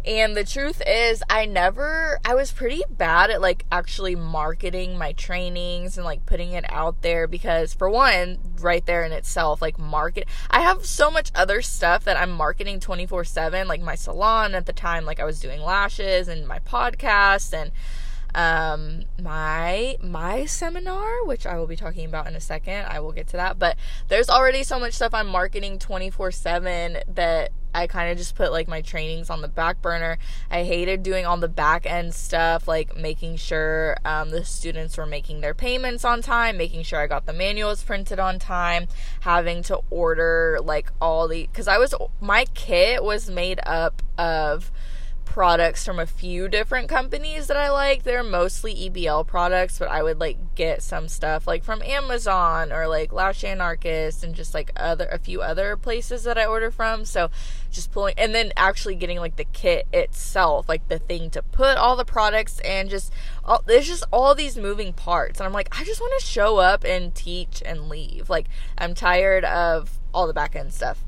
And 0.05 0.37
the 0.37 0.45
truth 0.45 0.81
is, 0.87 1.21
I 1.29 1.45
never, 1.45 2.19
I 2.23 2.33
was 2.33 2.53
pretty 2.53 2.81
bad 2.89 3.29
at 3.29 3.41
like 3.41 3.65
actually 3.69 4.15
marketing 4.15 4.97
my 4.97 5.11
trainings 5.11 5.97
and 5.97 6.05
like 6.05 6.25
putting 6.25 6.53
it 6.53 6.63
out 6.69 7.01
there 7.01 7.27
because, 7.27 7.73
for 7.73 7.89
one, 7.89 8.37
right 8.59 8.85
there 8.85 9.03
in 9.03 9.11
itself, 9.11 9.61
like 9.61 9.77
market, 9.77 10.25
I 10.49 10.61
have 10.61 10.85
so 10.85 11.11
much 11.11 11.31
other 11.35 11.61
stuff 11.61 12.05
that 12.05 12.15
I'm 12.15 12.31
marketing 12.31 12.79
24 12.79 13.25
7, 13.25 13.67
like 13.67 13.81
my 13.81 13.95
salon 13.95 14.55
at 14.55 14.65
the 14.65 14.71
time, 14.71 15.03
like 15.03 15.19
I 15.19 15.25
was 15.25 15.41
doing 15.41 15.61
lashes 15.61 16.29
and 16.29 16.47
my 16.47 16.59
podcast 16.59 17.51
and, 17.53 17.71
um 18.35 19.03
my 19.21 19.97
my 20.01 20.45
seminar 20.45 21.25
which 21.25 21.45
i 21.45 21.57
will 21.57 21.67
be 21.67 21.75
talking 21.75 22.05
about 22.05 22.27
in 22.27 22.35
a 22.35 22.41
second 22.41 22.85
i 22.89 22.99
will 22.99 23.11
get 23.11 23.27
to 23.27 23.37
that 23.37 23.57
but 23.57 23.75
there's 24.07 24.29
already 24.29 24.63
so 24.63 24.79
much 24.79 24.93
stuff 24.93 25.13
i'm 25.13 25.27
marketing 25.27 25.79
24 25.79 26.31
7 26.31 26.97
that 27.07 27.51
I 27.77 27.85
kind 27.85 28.11
of 28.11 28.17
just 28.17 28.33
put 28.33 28.51
like 28.51 28.67
my 28.67 28.81
trainings 28.81 29.29
on 29.29 29.41
the 29.41 29.47
back 29.47 29.83
burner. 29.83 30.17
I 30.49 30.63
hated 30.63 31.03
doing 31.03 31.27
all 31.27 31.37
the 31.37 31.47
back 31.47 31.85
end 31.85 32.15
stuff, 32.15 32.67
like 32.67 32.97
making 32.97 33.35
sure 33.35 33.97
um, 34.03 34.31
the 34.31 34.43
students 34.43 34.97
were 34.97 35.05
making 35.05 35.41
their 35.41 35.53
payments 35.53 36.03
on 36.03 36.23
time, 36.23 36.57
making 36.57 36.83
sure 36.83 36.99
I 36.99 37.05
got 37.05 37.27
the 37.27 37.33
manuals 37.33 37.83
printed 37.83 38.19
on 38.19 38.39
time, 38.39 38.87
having 39.21 39.61
to 39.63 39.81
order 39.91 40.59
like 40.63 40.91
all 40.99 41.27
the 41.27 41.45
because 41.45 41.67
I 41.67 41.77
was 41.77 41.93
my 42.19 42.45
kit 42.55 43.03
was 43.03 43.29
made 43.29 43.59
up 43.63 44.01
of 44.17 44.71
products 45.27 45.85
from 45.85 45.99
a 45.99 46.05
few 46.05 46.47
different 46.47 46.87
companies 46.89 47.47
that 47.47 47.57
I 47.57 47.69
like. 47.69 48.03
They're 48.03 48.23
mostly 48.23 48.73
EBL 48.73 49.27
products, 49.27 49.77
but 49.77 49.89
I 49.89 50.01
would 50.01 50.19
like 50.19 50.55
get 50.55 50.81
some 50.81 51.07
stuff 51.07 51.45
like 51.45 51.63
from 51.63 51.81
Amazon 51.83 52.71
or 52.71 52.87
like 52.87 53.11
Lash 53.11 53.43
Anarchist 53.43 54.23
and 54.23 54.33
just 54.33 54.53
like 54.53 54.71
other 54.75 55.05
a 55.11 55.19
few 55.19 55.41
other 55.41 55.75
places 55.75 56.23
that 56.23 56.37
I 56.37 56.45
order 56.45 56.71
from. 56.71 57.05
So 57.05 57.29
just 57.69 57.91
pulling 57.91 58.15
and 58.17 58.33
then 58.33 58.53
actually 58.55 58.95
getting 58.95 59.19
like 59.19 59.35
the 59.35 59.45
kit 59.45 59.85
itself, 59.93 60.67
like 60.69 60.87
the 60.87 60.99
thing 60.99 61.29
to 61.31 61.43
put 61.43 61.77
all 61.77 61.95
the 61.95 62.05
products 62.05 62.59
and 62.61 62.89
just 62.89 63.13
all, 63.43 63.61
there's 63.65 63.87
just 63.87 64.05
all 64.11 64.33
these 64.33 64.57
moving 64.57 64.93
parts. 64.93 65.39
And 65.39 65.45
I'm 65.45 65.53
like, 65.53 65.77
I 65.79 65.83
just 65.83 66.01
want 66.01 66.19
to 66.19 66.25
show 66.25 66.57
up 66.57 66.83
and 66.83 67.13
teach 67.13 67.61
and 67.65 67.89
leave. 67.89 68.29
Like 68.29 68.47
I'm 68.77 68.95
tired 68.95 69.43
of 69.45 69.99
all 70.13 70.25
the 70.25 70.33
back 70.33 70.55
end 70.55 70.73
stuff 70.73 71.03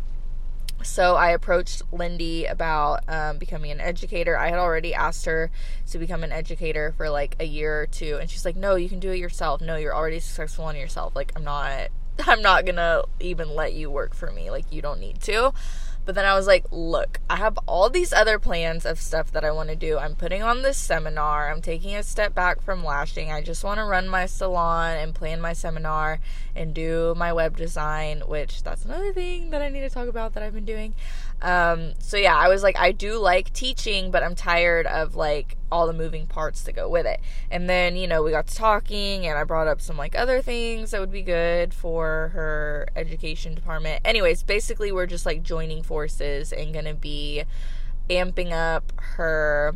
so 0.84 1.16
I 1.16 1.32
approached 1.32 1.82
Lindy 1.92 2.46
about 2.46 3.04
um, 3.08 3.38
becoming 3.38 3.72
an 3.72 3.82
educator. 3.82 4.38
I 4.38 4.50
had 4.50 4.60
already 4.60 4.94
asked 4.94 5.26
her 5.26 5.52
to 5.92 5.98
become 5.98 6.24
an 6.24 6.32
educator 6.32 6.94
for 6.96 7.10
like 7.10 7.36
a 7.40 7.46
year 7.46 7.82
or 7.82 7.88
two, 7.88 8.18
and 8.20 8.30
she's 8.30 8.46
like, 8.46 8.56
"No, 8.56 8.76
you 8.76 8.90
can 8.90 9.00
do 9.00 9.12
it 9.12 9.18
yourself. 9.18 9.62
No, 9.62 9.76
you're 9.76 9.96
already 9.96 10.20
successful 10.20 10.66
on 10.66 10.76
yourself. 10.76 11.16
Like, 11.16 11.34
I'm 11.36 11.44
not, 11.44 11.90
I'm 12.28 12.42
not 12.42 12.66
gonna 12.66 13.04
even 13.20 13.56
let 13.56 13.74
you 13.74 13.90
work 13.90 14.14
for 14.14 14.32
me. 14.32 14.50
Like, 14.52 14.72
you 14.72 14.82
don't 14.82 15.00
need 15.00 15.22
to." 15.22 15.54
But 16.10 16.16
then 16.16 16.26
I 16.26 16.34
was 16.34 16.48
like, 16.48 16.66
look, 16.72 17.20
I 17.30 17.36
have 17.36 17.60
all 17.68 17.88
these 17.88 18.12
other 18.12 18.40
plans 18.40 18.84
of 18.84 19.00
stuff 19.00 19.32
that 19.32 19.46
I 19.46 19.52
want 19.52 19.70
to 19.70 19.76
do. 19.76 20.00
I'm 20.00 20.16
putting 20.16 20.42
on 20.42 20.64
this 20.64 20.76
seminar. 20.76 21.52
I'm 21.52 21.62
taking 21.62 21.94
a 21.94 22.02
step 22.02 22.34
back 22.34 22.64
from 22.64 22.84
lashing. 22.84 23.32
I 23.32 23.44
just 23.44 23.64
want 23.64 23.78
to 23.78 23.84
run 23.84 24.10
my 24.10 24.26
salon 24.26 24.98
and 24.98 25.14
plan 25.14 25.40
my 25.40 25.54
seminar 25.54 26.20
and 26.56 26.74
do 26.74 27.14
my 27.16 27.32
web 27.32 27.56
design, 27.56 28.24
which 28.26 28.64
that's 28.64 28.86
another 28.86 29.14
thing 29.14 29.52
that 29.52 29.62
I 29.62 29.70
need 29.70 29.82
to 29.82 29.90
talk 29.92 30.08
about 30.08 30.34
that 30.34 30.42
I've 30.42 30.56
been 30.56 30.66
doing. 30.66 30.96
Um, 31.44 31.94
so 32.00 32.18
yeah, 32.18 32.36
I 32.36 32.48
was 32.48 32.64
like, 32.64 32.80
I 32.80 32.92
do 32.92 33.20
like 33.20 33.54
teaching, 33.54 34.10
but 34.10 34.24
I'm 34.24 34.34
tired 34.34 34.88
of 34.88 35.16
like 35.16 35.58
all 35.72 35.86
the 35.86 35.94
moving 35.94 36.26
parts 36.26 36.64
to 36.64 36.72
go 36.72 36.90
with 36.90 37.06
it. 37.06 37.22
And 37.52 37.70
then, 37.70 37.96
you 37.96 38.08
know, 38.08 38.24
we 38.24 38.32
got 38.32 38.48
to 38.48 38.56
talking 38.56 39.28
and 39.28 39.38
I 39.38 39.44
brought 39.44 39.68
up 39.68 39.80
some 39.80 39.96
like 39.96 40.18
other 40.18 40.42
things 40.42 40.90
that 40.92 41.00
would 41.00 41.12
be 41.12 41.22
good 41.22 41.74
for 41.74 42.09
her 42.30 42.88
education 42.96 43.56
department. 43.56 44.02
Anyways, 44.04 44.44
basically, 44.44 44.92
we're 44.92 45.06
just 45.06 45.26
like 45.26 45.44
joining 45.44 45.84
forces 45.84 46.52
and 46.52 46.74
gonna 46.74 46.94
be 46.94 47.44
amping 48.10 48.52
up 48.52 48.92
her 48.98 49.76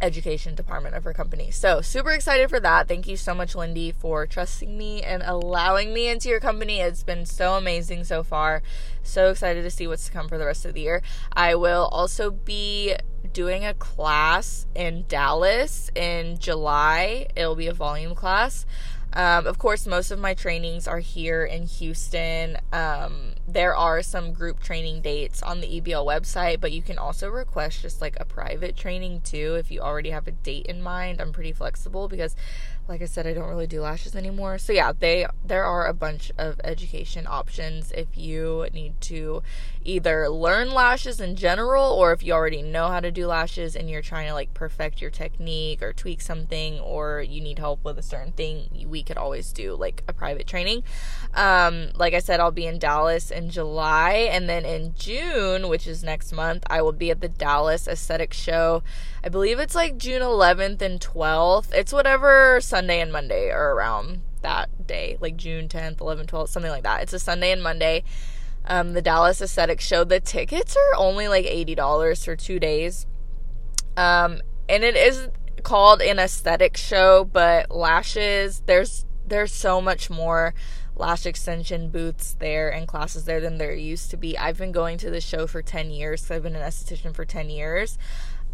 education 0.00 0.54
department 0.54 0.94
of 0.94 1.04
her 1.04 1.12
company. 1.12 1.50
So, 1.50 1.80
super 1.80 2.10
excited 2.12 2.48
for 2.48 2.60
that. 2.60 2.88
Thank 2.88 3.08
you 3.08 3.16
so 3.16 3.34
much, 3.34 3.54
Lindy, 3.54 3.92
for 3.92 4.26
trusting 4.26 4.76
me 4.76 5.02
and 5.02 5.22
allowing 5.24 5.92
me 5.92 6.08
into 6.08 6.28
your 6.28 6.40
company. 6.40 6.80
It's 6.80 7.02
been 7.02 7.26
so 7.26 7.54
amazing 7.54 8.04
so 8.04 8.22
far. 8.22 8.62
So 9.02 9.30
excited 9.30 9.62
to 9.62 9.70
see 9.70 9.86
what's 9.86 10.06
to 10.06 10.12
come 10.12 10.28
for 10.28 10.38
the 10.38 10.46
rest 10.46 10.64
of 10.64 10.74
the 10.74 10.82
year. 10.82 11.02
I 11.32 11.54
will 11.54 11.88
also 11.90 12.30
be 12.30 12.94
doing 13.32 13.64
a 13.64 13.74
class 13.74 14.66
in 14.74 15.04
Dallas 15.08 15.90
in 15.94 16.38
July. 16.38 17.26
It'll 17.34 17.56
be 17.56 17.66
a 17.66 17.74
volume 17.74 18.14
class. 18.14 18.66
Um, 19.12 19.46
of 19.46 19.58
course, 19.58 19.86
most 19.86 20.10
of 20.10 20.18
my 20.18 20.34
trainings 20.34 20.86
are 20.86 21.00
here 21.00 21.44
in 21.44 21.66
Houston. 21.66 22.58
Um, 22.72 23.34
there 23.48 23.74
are 23.74 24.02
some 24.02 24.32
group 24.32 24.60
training 24.60 25.00
dates 25.00 25.42
on 25.42 25.60
the 25.60 25.80
EBL 25.80 26.04
website, 26.04 26.60
but 26.60 26.70
you 26.70 26.82
can 26.82 26.98
also 26.98 27.30
request 27.30 27.80
just 27.80 28.00
like 28.02 28.20
a 28.20 28.24
private 28.24 28.76
training 28.76 29.22
too 29.22 29.54
if 29.54 29.70
you 29.70 29.80
already 29.80 30.10
have 30.10 30.28
a 30.28 30.32
date 30.32 30.66
in 30.66 30.82
mind. 30.82 31.20
I'm 31.20 31.32
pretty 31.32 31.52
flexible 31.52 32.08
because 32.08 32.36
like 32.88 33.02
I 33.02 33.04
said, 33.04 33.26
I 33.26 33.34
don't 33.34 33.48
really 33.48 33.66
do 33.66 33.82
lashes 33.82 34.16
anymore. 34.16 34.56
So 34.58 34.72
yeah, 34.72 34.92
they 34.98 35.26
there 35.44 35.64
are 35.64 35.86
a 35.86 35.94
bunch 35.94 36.32
of 36.38 36.60
education 36.64 37.26
options 37.28 37.92
if 37.92 38.16
you 38.16 38.66
need 38.72 39.00
to 39.02 39.42
either 39.84 40.28
learn 40.28 40.72
lashes 40.72 41.20
in 41.20 41.36
general 41.36 41.92
or 41.92 42.12
if 42.12 42.22
you 42.22 42.32
already 42.32 42.62
know 42.62 42.88
how 42.88 43.00
to 43.00 43.10
do 43.10 43.26
lashes 43.26 43.76
and 43.76 43.90
you're 43.90 44.02
trying 44.02 44.28
to 44.28 44.34
like 44.34 44.54
perfect 44.54 45.00
your 45.00 45.10
technique 45.10 45.82
or 45.82 45.92
tweak 45.92 46.20
something 46.20 46.80
or 46.80 47.20
you 47.20 47.40
need 47.40 47.58
help 47.58 47.84
with 47.84 47.98
a 47.98 48.02
certain 48.02 48.32
thing, 48.32 48.86
we 48.88 49.02
could 49.02 49.18
always 49.18 49.52
do 49.52 49.74
like 49.74 50.02
a 50.08 50.12
private 50.12 50.46
training. 50.46 50.82
Um, 51.38 51.90
like 51.94 52.14
I 52.14 52.18
said, 52.18 52.40
I'll 52.40 52.50
be 52.50 52.66
in 52.66 52.80
Dallas 52.80 53.30
in 53.30 53.48
July 53.48 54.28
and 54.28 54.48
then 54.48 54.64
in 54.64 54.92
June, 54.98 55.68
which 55.68 55.86
is 55.86 56.02
next 56.02 56.32
month, 56.32 56.64
I 56.68 56.82
will 56.82 56.90
be 56.90 57.12
at 57.12 57.20
the 57.20 57.28
Dallas 57.28 57.86
Aesthetic 57.86 58.34
Show. 58.34 58.82
I 59.22 59.28
believe 59.28 59.60
it's 59.60 59.76
like 59.76 59.98
June 59.98 60.20
11th 60.20 60.82
and 60.82 61.00
12th. 61.00 61.72
It's 61.72 61.92
whatever 61.92 62.60
Sunday 62.60 63.00
and 63.00 63.12
Monday 63.12 63.50
are 63.50 63.72
around 63.72 64.22
that 64.42 64.88
day, 64.88 65.16
like 65.20 65.36
June 65.36 65.68
10th, 65.68 65.98
11th, 65.98 66.26
12th, 66.26 66.48
something 66.48 66.72
like 66.72 66.82
that. 66.82 67.02
It's 67.02 67.12
a 67.12 67.20
Sunday 67.20 67.52
and 67.52 67.62
Monday. 67.62 68.02
Um, 68.64 68.94
the 68.94 69.00
Dallas 69.00 69.40
Aesthetic 69.40 69.80
Show. 69.80 70.02
The 70.02 70.18
tickets 70.18 70.76
are 70.76 70.98
only 70.98 71.28
like 71.28 71.44
$80 71.44 72.24
for 72.24 72.34
two 72.34 72.58
days. 72.58 73.06
Um, 73.96 74.40
and 74.68 74.82
it 74.82 74.96
is 74.96 75.28
called 75.62 76.02
an 76.02 76.18
aesthetic 76.18 76.76
show, 76.76 77.24
but 77.24 77.70
lashes, 77.70 78.64
there's 78.66 79.04
there's 79.28 79.52
so 79.52 79.80
much 79.80 80.10
more 80.10 80.54
lash 80.98 81.26
extension 81.26 81.90
booths 81.90 82.36
there 82.38 82.70
and 82.70 82.88
classes 82.88 83.24
there 83.24 83.40
than 83.40 83.58
there 83.58 83.74
used 83.74 84.10
to 84.10 84.16
be. 84.16 84.36
I've 84.36 84.58
been 84.58 84.72
going 84.72 84.98
to 84.98 85.10
the 85.10 85.20
show 85.20 85.46
for 85.46 85.62
10 85.62 85.90
years. 85.90 86.30
I've 86.30 86.42
been 86.42 86.56
an 86.56 86.62
esthetician 86.62 87.14
for 87.14 87.24
10 87.24 87.50
years. 87.50 87.98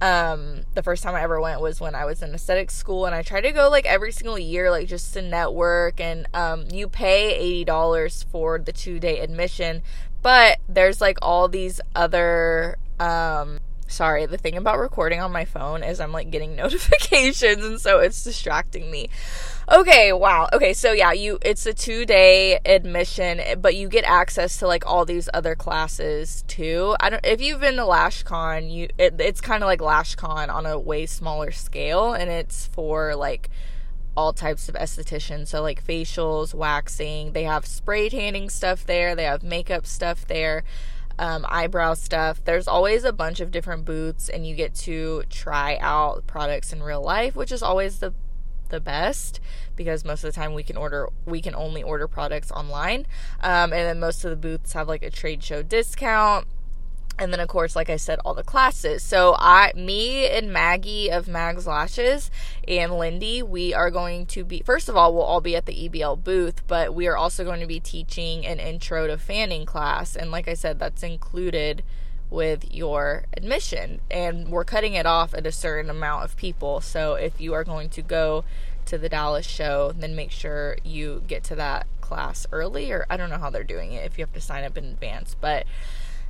Um, 0.01 0.63
the 0.75 0.83
first 0.83 1.03
time 1.03 1.15
I 1.15 1.23
ever 1.23 1.41
went 1.41 1.61
was 1.61 1.81
when 1.81 1.95
I 1.95 2.05
was 2.05 2.21
in 2.21 2.35
aesthetic 2.35 2.71
school, 2.71 3.07
and 3.07 3.15
I 3.15 3.23
try 3.23 3.41
to 3.41 3.53
go 3.53 3.71
like 3.71 3.87
every 3.87 4.13
single 4.13 4.39
year, 4.39 4.71
like 4.71 4.89
just 4.89 5.15
to 5.15 5.23
network. 5.23 6.01
And 6.01 6.27
um, 6.35 6.67
you 6.71 6.89
pay 6.89 7.35
eighty 7.35 7.65
dollars 7.65 8.27
for 8.31 8.59
the 8.59 8.73
two 8.73 8.99
day 8.99 9.21
admission, 9.21 9.83
but 10.21 10.59
there's 10.69 11.01
like 11.01 11.19
all 11.23 11.49
these 11.49 11.81
other 11.95 12.77
um 13.01 13.61
sorry 13.95 14.27
the 14.27 14.37
thing 14.37 14.57
about 14.57 14.79
recording 14.79 15.21
on 15.21 15.31
my 15.31 15.45
phone 15.45 15.83
is 15.83 16.01
i'm 16.01 16.13
like 16.13 16.31
getting 16.31 16.57
notifications 16.65 17.65
and 17.65 17.81
so 17.81 18.01
it's 18.01 18.25
distracting 18.25 18.91
me. 18.91 19.09
Okay 19.71 20.13
wow. 20.13 20.49
Okay 20.53 20.73
so 20.73 20.93
yeah 20.93 21.13
you 21.13 21.39
it's 21.43 21.67
a 21.67 21.73
two 21.75 22.05
day 22.05 22.59
admission 22.65 23.41
but 23.61 23.75
you 23.75 23.89
get 23.89 24.05
access 24.05 24.59
to 24.59 24.67
like 24.67 24.87
all 24.87 25.05
these 25.05 25.29
other 25.33 25.55
classes 25.55 26.45
too. 26.49 26.97
I 27.01 27.11
don't 27.11 27.25
if 27.25 27.41
you've 27.41 27.61
been 27.61 27.77
to 27.77 27.83
lashcon 27.83 28.71
you 28.71 28.89
it, 28.99 29.21
it's 29.21 29.41
kind 29.41 29.63
of 29.63 29.67
like 29.67 29.81
lashcon 29.81 30.49
on 30.49 30.67
a 30.67 30.79
way 30.79 31.07
smaller 31.07 31.51
scale 31.51 32.13
and 32.13 32.31
it's 32.31 32.67
for 32.67 33.15
like 33.15 33.51
all 34.17 34.33
types 34.33 34.69
of 34.69 34.75
estheticians. 34.77 35.49
So 35.49 35.63
like 35.63 35.85
facials 35.85 36.55
waxing 36.55 37.33
they 37.33 37.45
have 37.45 37.67
spray 37.67 38.09
tanning 38.09 38.51
stuff 38.51 38.85
there 38.87 39.15
they 39.15 39.25
have 39.25 39.43
makeup 39.43 39.87
stuff 39.87 40.27
there 40.27 40.65
um, 41.19 41.45
eyebrow 41.49 41.95
stuff. 41.95 42.43
There's 42.45 42.69
always 42.69 43.05
a 43.05 43.13
bunch 43.13 43.41
of 43.41 43.51
different 43.51 43.85
booths, 43.85 44.29
and 44.29 44.47
you 44.47 44.55
get 44.55 44.75
to 44.77 45.25
try 45.31 45.79
out 45.81 46.27
products 46.27 46.73
in 46.73 46.83
real 46.83 47.03
life, 47.03 47.37
which 47.37 47.53
is 47.53 47.63
always 47.63 47.99
the 47.99 48.15
the 48.71 48.81
best 48.81 49.41
because 49.77 50.05
most 50.05 50.25
of 50.25 50.33
the 50.33 50.41
time 50.41 50.55
we 50.55 50.63
can 50.63 50.77
order 50.77 51.09
we 51.27 51.41
can 51.41 51.55
only 51.55 51.83
order 51.83 52.09
products 52.09 52.51
online 52.51 53.07
um, 53.43 53.73
and 53.73 53.73
then 53.73 54.01
most 54.01 54.25
of 54.25 54.31
the 54.31 54.37
booths 54.37 54.73
have 54.73 54.89
like 54.89 55.03
a 55.03 55.11
trade 55.11 55.45
show 55.45 55.63
discount 55.63 56.47
and 57.19 57.33
then 57.33 57.41
of 57.41 57.49
course 57.49 57.77
like 57.77 57.91
i 57.91 57.97
said 57.97 58.19
all 58.25 58.35
the 58.35 58.43
classes 58.43 59.03
so 59.03 59.35
i 59.39 59.73
me 59.75 60.27
and 60.27 60.53
maggie 60.53 61.11
of 61.11 61.29
mags 61.29 61.67
lashes 61.67 62.31
and 62.67 62.99
lindy 62.99 63.43
we 63.43 63.73
are 63.73 63.91
going 63.91 64.27
to 64.27 64.45
be 64.45 64.63
first 64.65 64.89
of 64.89 64.97
all 64.97 65.15
we'll 65.15 65.23
all 65.23 65.41
be 65.41 65.57
at 65.57 65.67
the 65.67 65.89
ebl 65.89 66.23
booth 66.23 66.67
but 66.67 66.95
we 66.95 67.07
are 67.07 67.17
also 67.17 67.45
going 67.45 67.61
to 67.61 67.67
be 67.67 67.81
teaching 67.81 68.45
an 68.45 68.59
intro 68.59 69.07
to 69.07 69.17
fanning 69.17 69.65
class 69.65 70.17
and 70.17 70.31
like 70.31 70.49
i 70.49 70.55
said 70.55 70.79
that's 70.79 71.03
included 71.03 71.83
with 72.35 72.73
your 72.75 73.25
admission. 73.37 74.01
And 74.11 74.49
we're 74.49 74.65
cutting 74.65 74.95
it 74.95 75.07
off 75.07 75.33
at 75.35 75.47
a 75.47 75.53
certain 75.53 75.91
amount 75.91 76.25
of 76.25 76.37
people. 76.37 76.81
So 76.81 77.15
if 77.15 77.41
you 77.41 77.55
are 77.55 77.65
going 77.65 77.89
to 77.91 78.03
go 78.03 78.45
to 78.87 78.99
the 78.99 79.09
Dallas 79.09 79.47
show, 79.47 79.93
then 79.97 80.15
make 80.15 80.31
sure 80.31 80.77
you 80.85 81.23
get 81.27 81.45
to 81.45 81.55
that 81.55 81.87
class 82.01 82.47
early, 82.53 82.93
or 82.93 83.07
I 83.09 83.17
don't 83.17 83.31
know 83.31 83.39
how 83.39 83.49
they're 83.49 83.65
doing 83.65 83.93
it 83.93 84.05
if 84.05 84.19
you 84.19 84.23
have 84.23 84.35
to 84.35 84.41
sign 84.41 84.65
up 84.65 84.77
in 84.77 84.85
advance. 84.85 85.35
But 85.41 85.65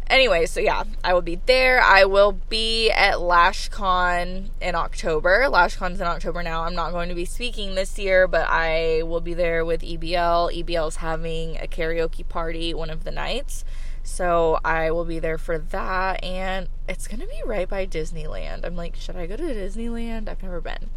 anyway, 0.09 0.47
so 0.47 0.61
yeah, 0.61 0.85
I 1.03 1.15
will 1.15 1.23
be 1.23 1.41
there. 1.47 1.81
I 1.81 2.05
will 2.05 2.33
be 2.33 2.91
at 2.91 3.17
LashCon 3.17 4.51
in 4.61 4.75
October. 4.75 5.45
LashCon's 5.49 6.01
in 6.01 6.07
October 6.07 6.43
now. 6.43 6.65
I'm 6.65 6.75
not 6.75 6.93
going 6.93 7.09
to 7.09 7.15
be 7.15 7.25
speaking 7.25 7.75
this 7.75 7.99
year, 7.99 8.27
but 8.27 8.47
I 8.49 9.03
will 9.05 9.21
be 9.21 9.35
there 9.35 9.65
with 9.65 9.83
EBL. 9.83 10.65
EBL 10.65 10.89
is 10.89 10.97
having 10.97 11.57
a 11.57 11.67
karaoke 11.67 12.29
party 12.29 12.75
one 12.75 12.91
of 12.91 13.05
the 13.05 13.11
nights. 13.11 13.65
So 14.03 14.61
I 14.65 14.91
will 14.91 15.07
be 15.07 15.19
there 15.19 15.39
for 15.39 15.59
that 15.59 16.23
and 16.23 16.69
it's 16.87 17.09
going 17.09 17.21
to 17.21 17.27
be 17.27 17.41
right 17.47 17.69
by 17.69 17.87
Disneyland. 17.87 18.65
I'm 18.65 18.77
like, 18.77 18.97
should 18.97 19.17
I 19.17 19.27
go 19.27 19.37
to 19.37 19.43
Disneyland? 19.43 20.29
I've 20.29 20.43
never 20.43 20.61
been. 20.61 20.91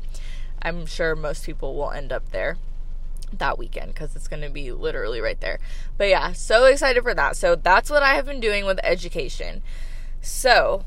I'm 0.61 0.85
sure 0.85 1.15
most 1.15 1.45
people 1.45 1.75
will 1.75 1.91
end 1.91 2.11
up 2.11 2.31
there 2.31 2.57
that 3.33 3.57
weekend 3.57 3.93
because 3.93 4.15
it's 4.15 4.27
going 4.27 4.41
to 4.41 4.49
be 4.49 4.71
literally 4.71 5.19
right 5.19 5.39
there. 5.39 5.59
But 5.97 6.09
yeah, 6.09 6.31
so 6.33 6.65
excited 6.65 7.03
for 7.03 7.13
that. 7.13 7.35
So 7.35 7.55
that's 7.55 7.89
what 7.89 8.03
I 8.03 8.15
have 8.15 8.25
been 8.25 8.39
doing 8.39 8.65
with 8.65 8.79
education. 8.83 9.61
So, 10.21 10.85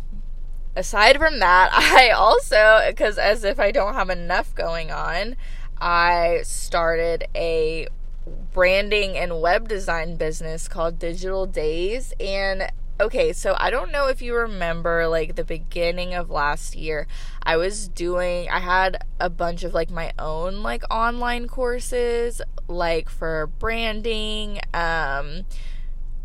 aside 0.76 1.18
from 1.18 1.38
that, 1.40 1.70
I 1.72 2.10
also, 2.10 2.80
because 2.88 3.18
as 3.18 3.44
if 3.44 3.58
I 3.60 3.70
don't 3.70 3.94
have 3.94 4.10
enough 4.10 4.54
going 4.54 4.90
on, 4.90 5.36
I 5.80 6.40
started 6.42 7.24
a 7.34 7.88
branding 8.52 9.16
and 9.16 9.40
web 9.40 9.68
design 9.68 10.16
business 10.16 10.68
called 10.68 10.98
Digital 10.98 11.46
Days. 11.46 12.12
And 12.20 12.70
okay, 13.00 13.32
so 13.32 13.56
I 13.58 13.70
don't 13.70 13.90
know 13.90 14.06
if 14.06 14.20
you 14.20 14.34
remember 14.34 15.08
like 15.08 15.34
the 15.34 15.44
beginning 15.44 16.14
of 16.14 16.30
last 16.30 16.76
year, 16.76 17.06
I 17.42 17.56
was 17.56 17.88
doing 17.88 18.48
I 18.50 18.60
had 18.60 19.04
a 19.18 19.30
bunch 19.30 19.64
of 19.64 19.74
like 19.74 19.90
my 19.90 20.12
own 20.18 20.62
like 20.62 20.84
online 20.90 21.48
courses 21.48 22.42
like 22.68 23.08
for 23.08 23.46
branding, 23.58 24.60
um 24.74 25.46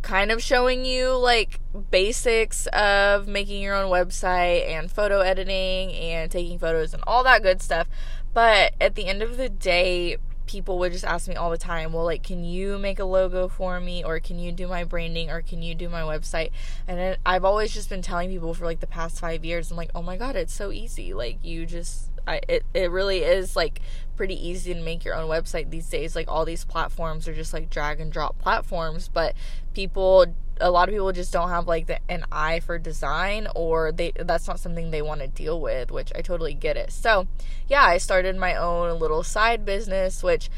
kind 0.01 0.32
of 0.32 0.39
showing 0.39 0.86
you 0.86 1.17
like 1.17 1.60
basics 1.89 2.67
of 2.67 3.27
making 3.27 3.60
your 3.62 3.74
own 3.74 3.89
website 3.89 4.70
and 4.70 4.91
photo 4.91 5.22
editing 5.22 5.91
and 5.94 6.29
taking 6.29 6.60
photos 6.60 6.94
and 6.94 7.01
all 7.08 7.24
that 7.24 7.41
good 7.41 7.60
stuff. 7.60 7.88
But 8.32 8.75
at 8.79 8.94
the 8.94 9.08
end 9.08 9.24
of 9.24 9.38
the 9.38 9.50
day, 9.50 10.17
people 10.48 10.80
would 10.80 10.92
just 10.92 11.06
ask 11.06 11.28
me 11.28 11.36
all 11.36 11.50
the 11.50 11.58
time, 11.58 11.94
well, 11.94 12.06
like, 12.06 12.24
can 12.24 12.44
you 12.44 12.78
make 12.78 13.00
a 13.00 13.06
logo 13.06 13.48
for 13.48 13.80
me? 13.80 14.04
Or 14.04 14.20
can 14.20 14.40
you 14.40 14.52
do 14.52 14.68
my 14.68 14.84
branding? 14.84 15.30
Or 15.30 15.42
can 15.42 15.62
you 15.62 15.75
do 15.75 15.90
my 15.90 16.02
website? 16.02 16.52
And 16.88 16.98
then 16.98 17.18
I've 17.25 17.46
always 17.46 17.74
just 17.74 17.90
been 17.90 18.02
telling 18.02 18.30
people 18.30 18.54
for 18.54 18.66
like 18.66 18.80
the 18.80 18.88
past 18.88 19.20
five 19.20 19.44
years, 19.44 19.72
I'm 19.72 19.78
like, 19.78 19.92
oh 19.96 20.02
my 20.02 20.18
God, 20.18 20.36
it's 20.36 20.54
so 20.54 20.72
easy. 20.72 21.14
Like, 21.14 21.40
you 21.44 21.66
just, 21.66 22.10
I, 22.28 22.42
it, 22.48 22.64
it 22.74 22.92
really 22.92 23.24
is 23.24 23.56
like 23.56 23.82
pretty 24.16 24.36
easy 24.36 24.74
to 24.74 24.82
make 24.82 25.04
your 25.04 25.16
own 25.16 25.30
website 25.30 25.70
these 25.70 25.90
days. 25.90 26.16
Like, 26.16 26.28
all 26.28 26.46
these 26.46 26.66
platforms 26.66 27.28
are 27.28 27.34
just 27.34 27.54
like 27.54 27.70
drag 27.70 28.00
and 28.00 28.12
drop 28.12 28.38
platforms, 28.40 29.10
but 29.12 29.34
people 29.74 30.28
a 30.62 30.72
lot 30.72 30.88
of 30.88 30.94
people 30.94 31.12
just 31.12 31.34
don't 31.34 31.50
have 31.50 31.68
like 31.68 31.88
the, 31.88 32.00
an 32.10 32.26
eye 32.32 32.60
for 32.60 32.78
design 32.78 33.48
or 33.56 33.92
they 33.92 34.12
that's 34.16 34.48
not 34.48 34.60
something 34.60 34.92
they 34.92 35.02
want 35.02 35.22
to 35.22 35.28
deal 35.28 35.60
with 35.60 35.92
which 35.92 36.12
i 36.16 36.22
totally 36.22 36.54
get 36.54 36.78
it. 36.78 36.92
So 36.92 37.28
yeah 37.68 37.84
i 37.84 37.98
started 37.98 38.36
my 38.36 38.56
own 38.56 39.00
little 39.00 39.24
side 39.24 39.66
business 39.66 40.24
which 40.24 40.50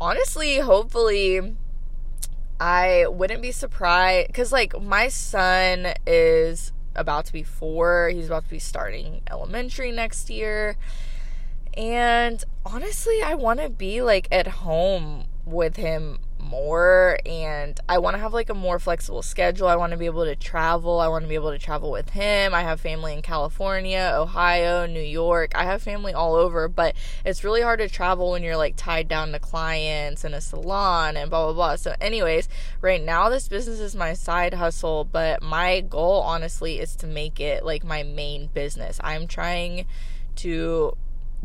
honestly 0.00 0.58
hopefully 0.58 1.56
i 2.58 3.06
wouldn't 3.08 3.42
be 3.42 3.52
surprised 3.52 4.28
because 4.28 4.52
like 4.52 4.80
my 4.80 5.08
son 5.08 5.94
is 6.06 6.72
about 6.96 7.26
to 7.26 7.32
be 7.32 7.42
four. 7.42 8.10
He's 8.14 8.26
about 8.26 8.44
to 8.44 8.50
be 8.50 8.58
starting 8.58 9.22
elementary 9.28 9.90
next 9.90 10.30
year. 10.30 10.76
And 11.76 12.42
honestly 12.64 13.20
i 13.22 13.34
want 13.34 13.60
to 13.60 13.68
be 13.68 14.00
like 14.00 14.28
at 14.30 14.46
home 14.46 15.24
with 15.44 15.76
him 15.76 16.18
more 16.54 17.18
and 17.26 17.78
I 17.88 17.98
want 17.98 18.14
to 18.14 18.20
have 18.20 18.32
like 18.32 18.48
a 18.48 18.54
more 18.54 18.78
flexible 18.78 19.22
schedule. 19.22 19.66
I 19.66 19.76
want 19.76 19.90
to 19.90 19.98
be 19.98 20.06
able 20.06 20.24
to 20.24 20.36
travel. 20.36 21.00
I 21.00 21.08
want 21.08 21.24
to 21.24 21.28
be 21.28 21.34
able 21.34 21.50
to 21.50 21.58
travel 21.58 21.90
with 21.90 22.10
him. 22.10 22.54
I 22.54 22.62
have 22.62 22.80
family 22.80 23.12
in 23.12 23.22
California, 23.22 24.12
Ohio, 24.14 24.86
New 24.86 25.00
York. 25.00 25.52
I 25.54 25.64
have 25.64 25.82
family 25.82 26.12
all 26.12 26.34
over, 26.34 26.68
but 26.68 26.94
it's 27.24 27.42
really 27.42 27.62
hard 27.62 27.80
to 27.80 27.88
travel 27.88 28.30
when 28.30 28.42
you're 28.42 28.56
like 28.56 28.76
tied 28.76 29.08
down 29.08 29.32
to 29.32 29.38
clients 29.38 30.22
and 30.22 30.34
a 30.34 30.40
salon 30.40 31.16
and 31.16 31.28
blah 31.28 31.46
blah 31.46 31.54
blah. 31.54 31.76
So 31.76 31.94
anyways, 32.00 32.48
right 32.80 33.02
now 33.02 33.28
this 33.28 33.48
business 33.48 33.80
is 33.80 33.96
my 33.96 34.14
side 34.14 34.54
hustle, 34.54 35.04
but 35.04 35.42
my 35.42 35.80
goal 35.80 36.20
honestly 36.20 36.78
is 36.78 36.94
to 36.96 37.06
make 37.06 37.40
it 37.40 37.64
like 37.64 37.84
my 37.84 38.04
main 38.04 38.48
business. 38.54 39.00
I'm 39.02 39.26
trying 39.26 39.86
to 40.36 40.96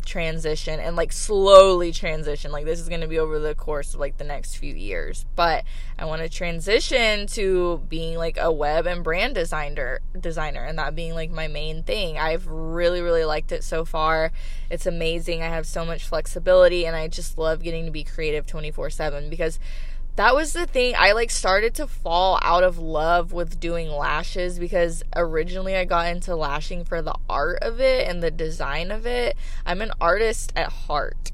transition 0.06 0.80
and 0.80 0.96
like 0.96 1.12
slowly 1.12 1.92
transition. 1.92 2.52
Like 2.52 2.66
this 2.66 2.80
is 2.80 2.90
going 2.90 3.02
to 3.02 3.08
be 3.08 3.20
over 3.20 3.40
the 3.40 3.56
course 3.56 3.94
of 3.94 4.00
like 4.00 4.18
the 4.18 4.24
next 4.24 4.56
few 4.56 4.74
years. 4.74 5.26
But 5.36 5.64
I 5.98 6.06
want 6.06 6.22
to 6.22 6.30
transition 6.30 7.28
to 7.28 7.84
being 7.90 8.18
like 8.18 8.38
a 8.40 8.52
web 8.52 8.86
and 8.86 9.04
brand 9.04 9.36
designer 9.36 10.00
designer 10.20 10.64
and 10.64 10.78
that 10.80 10.96
being 10.96 11.14
like 11.14 11.32
my 11.32 11.48
main 11.48 11.84
thing. 11.84 12.18
I've 12.18 12.48
really 12.48 13.02
really 13.02 13.26
liked 13.26 13.52
it 13.52 13.64
so 13.64 13.86
far. 13.86 14.32
It's 14.70 14.86
amazing. 14.86 15.42
I 15.42 15.48
have 15.48 15.66
so 15.66 15.86
much 15.86 16.06
flexibility 16.06 16.86
and 16.86 16.96
I 16.96 17.08
just 17.08 17.38
love 17.38 17.64
getting 17.64 17.86
to 17.86 17.92
be 17.92 18.04
creative 18.04 18.46
24/7 18.46 19.30
because 19.30 19.60
that 20.16 20.36
was 20.36 20.54
the 20.54 20.66
thing. 20.66 20.96
I 20.98 21.14
like 21.14 21.32
started 21.32 21.74
to 21.76 21.88
fall 21.88 22.40
out 22.42 22.64
of 22.64 22.78
love 22.78 23.32
with 23.32 23.60
doing 23.60 23.90
lashes 23.90 24.60
because 24.60 25.02
originally 25.16 25.76
I 25.76 25.86
got 25.86 26.08
into 26.08 26.36
lashing 26.36 26.84
for 26.84 27.02
the 27.02 27.16
art 27.30 27.60
of 27.62 27.80
it 27.80 28.08
and 28.08 28.22
the 28.22 28.32
design 28.32 28.92
of 28.92 29.06
it. 29.06 29.38
I'm 29.66 29.82
an 29.82 29.92
artist 30.02 30.52
at 30.56 30.70
heart. 30.70 31.32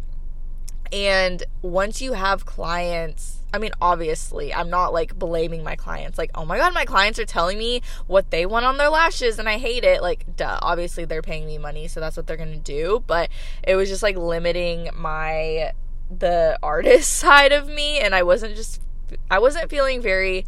And 0.91 1.43
once 1.61 2.01
you 2.01 2.13
have 2.13 2.45
clients, 2.45 3.39
I 3.53 3.57
mean, 3.57 3.71
obviously, 3.81 4.53
I'm 4.53 4.69
not 4.69 4.93
like 4.93 5.17
blaming 5.17 5.63
my 5.63 5.75
clients. 5.75 6.17
Like, 6.17 6.31
oh 6.35 6.45
my 6.45 6.57
God, 6.57 6.73
my 6.73 6.85
clients 6.85 7.19
are 7.19 7.25
telling 7.25 7.57
me 7.57 7.81
what 8.05 8.29
they 8.29 8.45
want 8.45 8.65
on 8.65 8.77
their 8.77 8.89
lashes 8.89 9.39
and 9.39 9.49
I 9.49 9.57
hate 9.57 9.83
it. 9.83 10.01
Like, 10.01 10.35
duh, 10.35 10.59
obviously 10.61 11.05
they're 11.05 11.21
paying 11.21 11.47
me 11.47 11.57
money, 11.57 11.87
so 11.87 11.99
that's 11.99 12.17
what 12.17 12.27
they're 12.27 12.37
gonna 12.37 12.57
do. 12.57 13.03
But 13.07 13.29
it 13.63 13.75
was 13.75 13.89
just 13.89 14.03
like 14.03 14.17
limiting 14.17 14.89
my 14.93 15.71
the 16.09 16.57
artist 16.61 17.11
side 17.17 17.51
of 17.51 17.67
me 17.67 17.99
and 17.99 18.13
I 18.15 18.23
wasn't 18.23 18.55
just 18.55 18.81
I 19.29 19.39
wasn't 19.39 19.69
feeling 19.69 20.01
very 20.01 20.45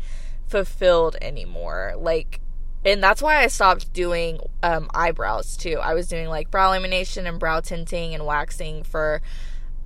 fulfilled 0.47 1.15
anymore. 1.21 1.93
Like 1.97 2.41
and 2.85 3.03
that's 3.03 3.21
why 3.21 3.43
I 3.43 3.47
stopped 3.47 3.91
doing 3.91 4.39
um, 4.63 4.89
eyebrows 4.93 5.57
too. 5.57 5.79
I 5.81 5.93
was 5.93 6.07
doing 6.07 6.29
like 6.29 6.49
brow 6.49 6.71
lamination 6.71 7.27
and 7.27 7.39
brow 7.39 7.59
tinting 7.59 8.13
and 8.13 8.25
waxing 8.25 8.83
for 8.83 9.21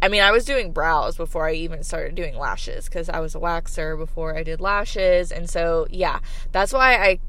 I 0.03 0.07
mean, 0.07 0.23
I 0.23 0.31
was 0.31 0.45
doing 0.45 0.71
brows 0.71 1.15
before 1.15 1.47
I 1.47 1.53
even 1.53 1.83
started 1.83 2.15
doing 2.15 2.35
lashes 2.35 2.85
because 2.85 3.07
I 3.07 3.19
was 3.19 3.35
a 3.35 3.39
waxer 3.39 3.95
before 3.95 4.35
I 4.35 4.41
did 4.41 4.59
lashes. 4.59 5.31
And 5.31 5.47
so, 5.47 5.85
yeah, 5.91 6.19
that's 6.51 6.73
why 6.73 6.95
I 6.95 7.19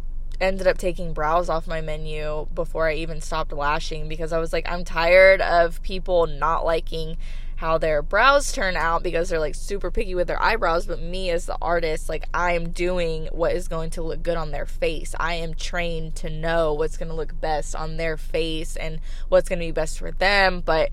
ended 0.40 0.66
up 0.66 0.78
taking 0.78 1.12
brows 1.12 1.50
off 1.50 1.66
my 1.66 1.82
menu 1.82 2.46
before 2.54 2.88
I 2.88 2.94
even 2.94 3.20
stopped 3.20 3.52
lashing 3.52 4.08
because 4.08 4.32
I 4.32 4.38
was 4.38 4.54
like, 4.54 4.66
I'm 4.70 4.84
tired 4.84 5.42
of 5.42 5.82
people 5.82 6.26
not 6.26 6.64
liking 6.64 7.18
how 7.62 7.78
their 7.78 8.02
brows 8.02 8.50
turn 8.50 8.76
out 8.76 9.04
because 9.04 9.28
they're 9.28 9.38
like 9.38 9.54
super 9.54 9.88
picky 9.88 10.16
with 10.16 10.26
their 10.26 10.42
eyebrows 10.42 10.84
but 10.84 11.00
me 11.00 11.30
as 11.30 11.46
the 11.46 11.56
artist 11.62 12.08
like 12.08 12.28
i 12.34 12.54
am 12.54 12.70
doing 12.70 13.28
what 13.30 13.52
is 13.52 13.68
going 13.68 13.88
to 13.88 14.02
look 14.02 14.20
good 14.20 14.36
on 14.36 14.50
their 14.50 14.66
face. 14.66 15.14
I 15.20 15.34
am 15.34 15.54
trained 15.54 16.16
to 16.16 16.28
know 16.28 16.74
what's 16.74 16.96
going 16.96 17.08
to 17.08 17.14
look 17.14 17.40
best 17.40 17.76
on 17.76 17.98
their 17.98 18.16
face 18.16 18.74
and 18.74 18.98
what's 19.28 19.48
going 19.48 19.60
to 19.60 19.66
be 19.66 19.70
best 19.70 20.00
for 20.00 20.10
them 20.10 20.60
but 20.60 20.90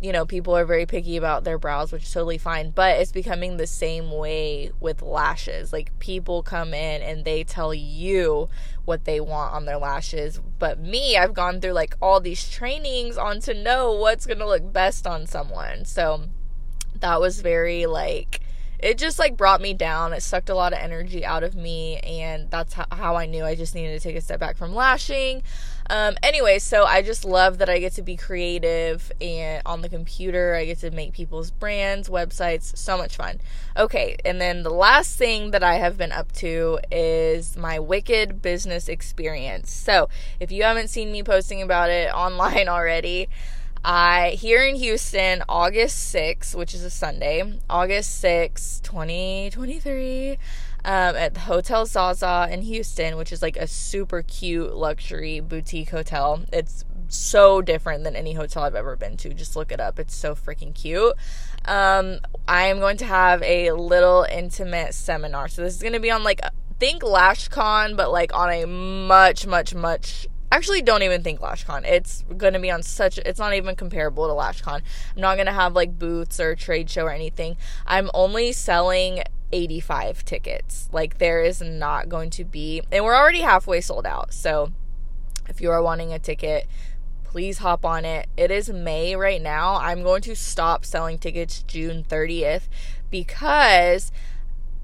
you 0.00 0.12
know, 0.12 0.24
people 0.24 0.56
are 0.56 0.64
very 0.64 0.86
picky 0.86 1.16
about 1.16 1.44
their 1.44 1.58
brows, 1.58 1.92
which 1.92 2.04
is 2.04 2.12
totally 2.12 2.38
fine. 2.38 2.70
But 2.70 2.98
it's 2.98 3.12
becoming 3.12 3.56
the 3.56 3.66
same 3.66 4.10
way 4.10 4.72
with 4.80 5.02
lashes. 5.02 5.72
Like, 5.72 5.98
people 5.98 6.42
come 6.42 6.72
in 6.72 7.02
and 7.02 7.24
they 7.24 7.44
tell 7.44 7.74
you 7.74 8.48
what 8.86 9.04
they 9.04 9.20
want 9.20 9.52
on 9.52 9.66
their 9.66 9.76
lashes. 9.76 10.40
But 10.58 10.80
me, 10.80 11.16
I've 11.18 11.34
gone 11.34 11.60
through 11.60 11.72
like 11.72 11.96
all 12.00 12.18
these 12.18 12.48
trainings 12.48 13.18
on 13.18 13.40
to 13.40 13.54
know 13.54 13.92
what's 13.92 14.26
going 14.26 14.38
to 14.38 14.46
look 14.46 14.72
best 14.72 15.06
on 15.06 15.26
someone. 15.26 15.84
So 15.84 16.22
that 16.98 17.20
was 17.20 17.42
very 17.42 17.84
like, 17.84 18.40
it 18.78 18.96
just 18.96 19.18
like 19.18 19.36
brought 19.36 19.60
me 19.60 19.74
down. 19.74 20.14
It 20.14 20.22
sucked 20.22 20.48
a 20.48 20.54
lot 20.54 20.72
of 20.72 20.78
energy 20.78 21.26
out 21.26 21.42
of 21.42 21.54
me. 21.54 21.98
And 21.98 22.50
that's 22.50 22.72
how 22.72 22.86
how 22.90 23.16
I 23.16 23.26
knew 23.26 23.44
I 23.44 23.54
just 23.54 23.74
needed 23.74 24.00
to 24.00 24.08
take 24.08 24.16
a 24.16 24.22
step 24.22 24.40
back 24.40 24.56
from 24.56 24.74
lashing. 24.74 25.42
Um, 25.90 26.14
anyway, 26.22 26.60
so 26.60 26.84
I 26.84 27.02
just 27.02 27.24
love 27.24 27.58
that 27.58 27.68
I 27.68 27.80
get 27.80 27.94
to 27.94 28.02
be 28.02 28.16
creative 28.16 29.10
and 29.20 29.60
on 29.66 29.80
the 29.80 29.88
computer. 29.88 30.54
I 30.54 30.64
get 30.64 30.78
to 30.78 30.92
make 30.92 31.12
people's 31.12 31.50
brands, 31.50 32.08
websites, 32.08 32.76
so 32.78 32.96
much 32.96 33.16
fun. 33.16 33.40
Okay, 33.76 34.16
and 34.24 34.40
then 34.40 34.62
the 34.62 34.70
last 34.70 35.18
thing 35.18 35.50
that 35.50 35.64
I 35.64 35.74
have 35.74 35.98
been 35.98 36.12
up 36.12 36.30
to 36.34 36.78
is 36.92 37.56
my 37.56 37.80
Wicked 37.80 38.40
business 38.40 38.88
experience. 38.88 39.72
So 39.72 40.08
if 40.38 40.52
you 40.52 40.62
haven't 40.62 40.90
seen 40.90 41.10
me 41.10 41.24
posting 41.24 41.60
about 41.60 41.90
it 41.90 42.08
online 42.14 42.68
already, 42.68 43.28
I 43.84 44.36
here 44.38 44.62
in 44.62 44.76
Houston, 44.76 45.42
August 45.48 46.14
6th, 46.14 46.54
which 46.54 46.72
is 46.72 46.84
a 46.84 46.90
Sunday, 46.90 47.58
August 47.68 48.22
6th, 48.22 48.82
2023. 48.82 50.38
Um, 50.84 51.16
at 51.16 51.34
the 51.34 51.40
Hotel 51.40 51.86
Zaza 51.86 52.48
in 52.50 52.62
Houston, 52.62 53.16
which 53.16 53.32
is 53.32 53.42
like 53.42 53.56
a 53.56 53.66
super 53.66 54.22
cute 54.22 54.74
luxury 54.74 55.40
boutique 55.40 55.90
hotel. 55.90 56.42
It's 56.52 56.84
so 57.08 57.60
different 57.60 58.04
than 58.04 58.16
any 58.16 58.34
hotel 58.34 58.62
I've 58.62 58.74
ever 58.74 58.96
been 58.96 59.16
to. 59.18 59.34
Just 59.34 59.56
look 59.56 59.72
it 59.72 59.80
up. 59.80 59.98
It's 59.98 60.14
so 60.14 60.34
freaking 60.34 60.74
cute. 60.74 61.14
Um, 61.64 62.20
I 62.48 62.66
am 62.66 62.78
going 62.78 62.96
to 62.98 63.04
have 63.04 63.42
a 63.42 63.72
little 63.72 64.26
intimate 64.30 64.94
seminar. 64.94 65.48
So 65.48 65.62
this 65.62 65.74
is 65.74 65.82
going 65.82 65.92
to 65.94 66.00
be 66.00 66.10
on 66.10 66.24
like 66.24 66.40
think 66.78 67.02
LashCon, 67.02 67.96
but 67.96 68.10
like 68.10 68.34
on 68.34 68.50
a 68.50 68.66
much, 68.66 69.46
much, 69.46 69.74
much 69.74 70.26
actually 70.52 70.82
don't 70.82 71.02
even 71.02 71.22
think 71.22 71.40
LashCon. 71.40 71.84
It's 71.84 72.24
going 72.36 72.54
to 72.54 72.58
be 72.58 72.70
on 72.70 72.82
such 72.82 73.18
it's 73.18 73.38
not 73.38 73.54
even 73.54 73.76
comparable 73.76 74.26
to 74.26 74.34
LashCon. 74.34 74.82
I'm 75.14 75.20
not 75.20 75.36
going 75.36 75.46
to 75.46 75.52
have 75.52 75.74
like 75.74 75.98
booths 75.98 76.40
or 76.40 76.54
trade 76.54 76.90
show 76.90 77.04
or 77.04 77.12
anything. 77.12 77.56
I'm 77.86 78.10
only 78.14 78.52
selling 78.52 79.22
85 79.52 80.24
tickets. 80.24 80.88
Like 80.92 81.18
there 81.18 81.42
is 81.42 81.60
not 81.60 82.08
going 82.08 82.30
to 82.30 82.44
be 82.44 82.82
and 82.90 83.04
we're 83.04 83.16
already 83.16 83.40
halfway 83.40 83.80
sold 83.80 84.06
out. 84.06 84.32
So 84.32 84.72
if 85.48 85.60
you 85.60 85.70
are 85.70 85.82
wanting 85.82 86.12
a 86.12 86.18
ticket, 86.18 86.66
please 87.24 87.58
hop 87.58 87.84
on 87.84 88.04
it. 88.04 88.28
It 88.36 88.50
is 88.50 88.70
May 88.70 89.14
right 89.16 89.40
now. 89.40 89.76
I'm 89.76 90.02
going 90.02 90.22
to 90.22 90.34
stop 90.34 90.84
selling 90.84 91.18
tickets 91.18 91.62
June 91.62 92.04
30th 92.04 92.68
because 93.10 94.10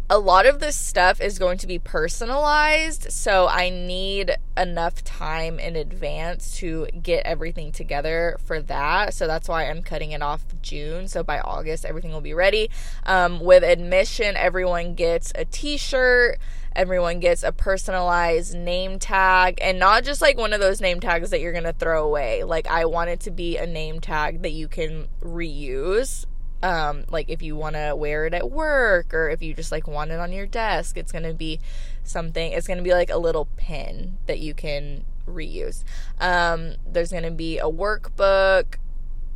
a 0.09 0.19
lot 0.19 0.47
of 0.47 0.61
this 0.61 0.77
stuff 0.77 1.21
is 1.21 1.38
going 1.38 1.59
to 1.59 1.66
be 1.66 1.81
personalized, 1.81 3.11
so 3.11 3.49
I 3.49 3.71
need 3.71 4.37
enough 4.57 5.03
time 5.03 5.59
in 5.59 5.75
advance 5.75 6.57
to 6.59 6.87
get 7.03 7.27
everything 7.27 7.73
together 7.73 8.38
for 8.45 8.62
that. 8.62 9.14
So 9.14 9.27
that's 9.27 9.49
why 9.49 9.69
I'm 9.69 9.83
cutting 9.83 10.12
it 10.12 10.23
off 10.23 10.45
June. 10.62 11.09
So 11.09 11.25
by 11.25 11.40
August, 11.40 11.85
everything 11.85 12.12
will 12.12 12.21
be 12.21 12.35
ready. 12.35 12.71
Um, 13.05 13.40
with 13.40 13.64
admission, 13.64 14.37
everyone 14.37 14.95
gets 14.95 15.33
a 15.35 15.45
t 15.45 15.77
shirt, 15.77 16.38
everyone 16.77 17.19
gets 17.19 17.42
a 17.42 17.51
personalized 17.51 18.55
name 18.55 19.01
tag, 19.01 19.59
and 19.61 19.81
not 19.81 20.05
just 20.05 20.23
like 20.23 20.38
one 20.38 20.53
of 20.53 20.61
those 20.61 20.81
name 20.81 21.01
tags 21.01 21.31
that 21.31 21.40
you're 21.40 21.53
going 21.53 21.64
to 21.64 21.73
throw 21.73 22.07
away. 22.07 22.45
Like, 22.45 22.69
I 22.69 22.85
want 22.85 23.11
it 23.11 23.21
to 23.21 23.33
be 23.33 23.57
a 23.57 23.66
name 23.66 23.99
tag 23.99 24.42
that 24.42 24.53
you 24.53 24.69
can 24.69 25.09
reuse 25.21 26.27
um, 26.62 27.05
like 27.11 27.29
if 27.29 27.42
you 27.42 27.55
want 27.55 27.77
to 27.77 27.95
wear 27.95 28.27
it 28.27 28.35
at 28.35 28.51
work 28.51 29.12
or 29.12 29.29
if 29.29 29.42
you 29.42 29.55
just 29.55 29.71
like 29.71 29.87
want 29.87 30.11
it 30.11 30.19
on 30.19 30.33
your 30.33 30.47
desk 30.47 30.97
it's 30.97 31.12
going 31.12 31.25
to 31.25 31.35
be 31.35 31.61
something 32.03 32.53
it's 32.53 32.66
going 32.66 32.79
to 32.79 32.83
be 32.83 32.92
like 32.92 33.11
a 33.11 33.19
little 33.19 33.49
pin 33.57 34.19
that 34.27 34.38
you 34.38 34.55
can 34.55 35.05
reuse. 35.27 35.85
Um, 36.21 36.75
there's 36.87 37.11
going 37.11 37.25
to 37.25 37.31
be 37.31 37.59
a 37.59 37.64
workbook 37.64 38.77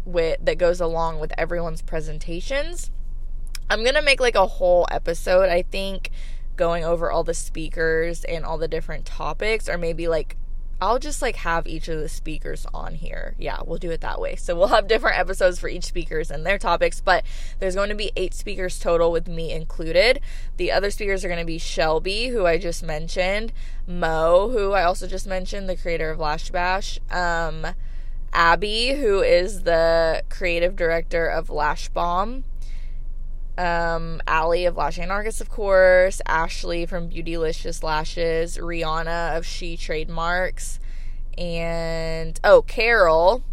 with 0.05 0.45
that 0.45 0.57
goes 0.57 0.81
along 0.81 1.21
with 1.21 1.33
everyone's 1.37 1.83
presentations. 1.83 2.91
I'm 3.69 3.83
going 3.83 3.95
to 3.95 4.03
make 4.03 4.21
like 4.21 4.35
a 4.35 4.47
whole 4.47 4.87
episode 4.91 5.49
i 5.49 5.63
think 5.63 6.11
going 6.57 6.85
over 6.85 7.11
all 7.11 7.23
the 7.23 7.35
speakers 7.35 8.25
and 8.25 8.45
all 8.45 8.59
the 8.59 8.67
different 8.67 9.07
topics 9.07 9.69
or 9.69 9.79
maybe 9.79 10.09
like 10.09 10.37
I'll 10.81 10.99
just 10.99 11.21
like 11.21 11.37
have 11.37 11.67
each 11.67 11.89
of 11.89 12.01
the 12.01 12.09
speakers 12.09 12.67
on 12.73 12.95
here. 12.95 13.35
Yeah, 13.39 13.59
we'll 13.65 13.79
do 13.79 13.91
it 13.91 14.01
that 14.01 14.21
way. 14.21 14.37
So 14.37 14.57
we'll 14.57 14.69
have 14.69 14.89
different 14.89 15.19
episodes 15.19 15.59
for 15.59 15.69
each 15.69 15.85
speakers 15.85 16.31
and 16.31 16.47
their 16.47 16.59
topics, 16.59 17.01
but 17.01 17.25
there's 17.59 17.75
going 17.75 17.91
to 17.91 17.95
be 17.95 18.13
8 18.17 18.33
speakers 18.33 18.79
total 18.79 19.13
with 19.13 19.29
me 19.29 19.53
included. 19.53 20.21
The 20.57 20.73
other 20.73 20.91
speakers 20.91 21.25
are 21.25 21.29
going 21.29 21.41
to 21.41 21.47
be 21.47 21.59
Shelby, 21.59 22.29
who 22.29 22.47
I 22.47 22.59
just 22.59 22.83
mentioned, 22.83 23.53
Mo, 23.87 24.49
who 24.51 24.73
I 24.73 24.85
also 24.85 25.07
just 25.07 25.27
mentioned, 25.27 25.69
the 25.69 25.77
creator 25.77 26.11
of 26.11 26.19
Lash 26.19 26.51
Bash, 26.51 26.99
um 27.11 27.67
Abby, 28.33 28.95
who 28.95 29.21
is 29.21 29.65
the 29.65 30.23
creative 30.29 30.77
director 30.77 31.27
of 31.27 31.51
Lash 31.51 31.89
Bomb, 31.89 32.45
um, 33.61 34.23
Allie 34.27 34.65
of 34.65 34.77
Lash 34.77 34.99
Anarchist, 34.99 35.41
of 35.41 35.51
course, 35.51 36.23
Ashley 36.27 36.87
from 36.87 37.11
Beautylicious 37.11 37.83
Lashes, 37.83 38.57
Rihanna 38.57 39.37
of 39.37 39.45
She 39.45 39.77
Trademarks, 39.77 40.81
and 41.37 42.41
oh, 42.43 42.63
Carol. 42.63 43.45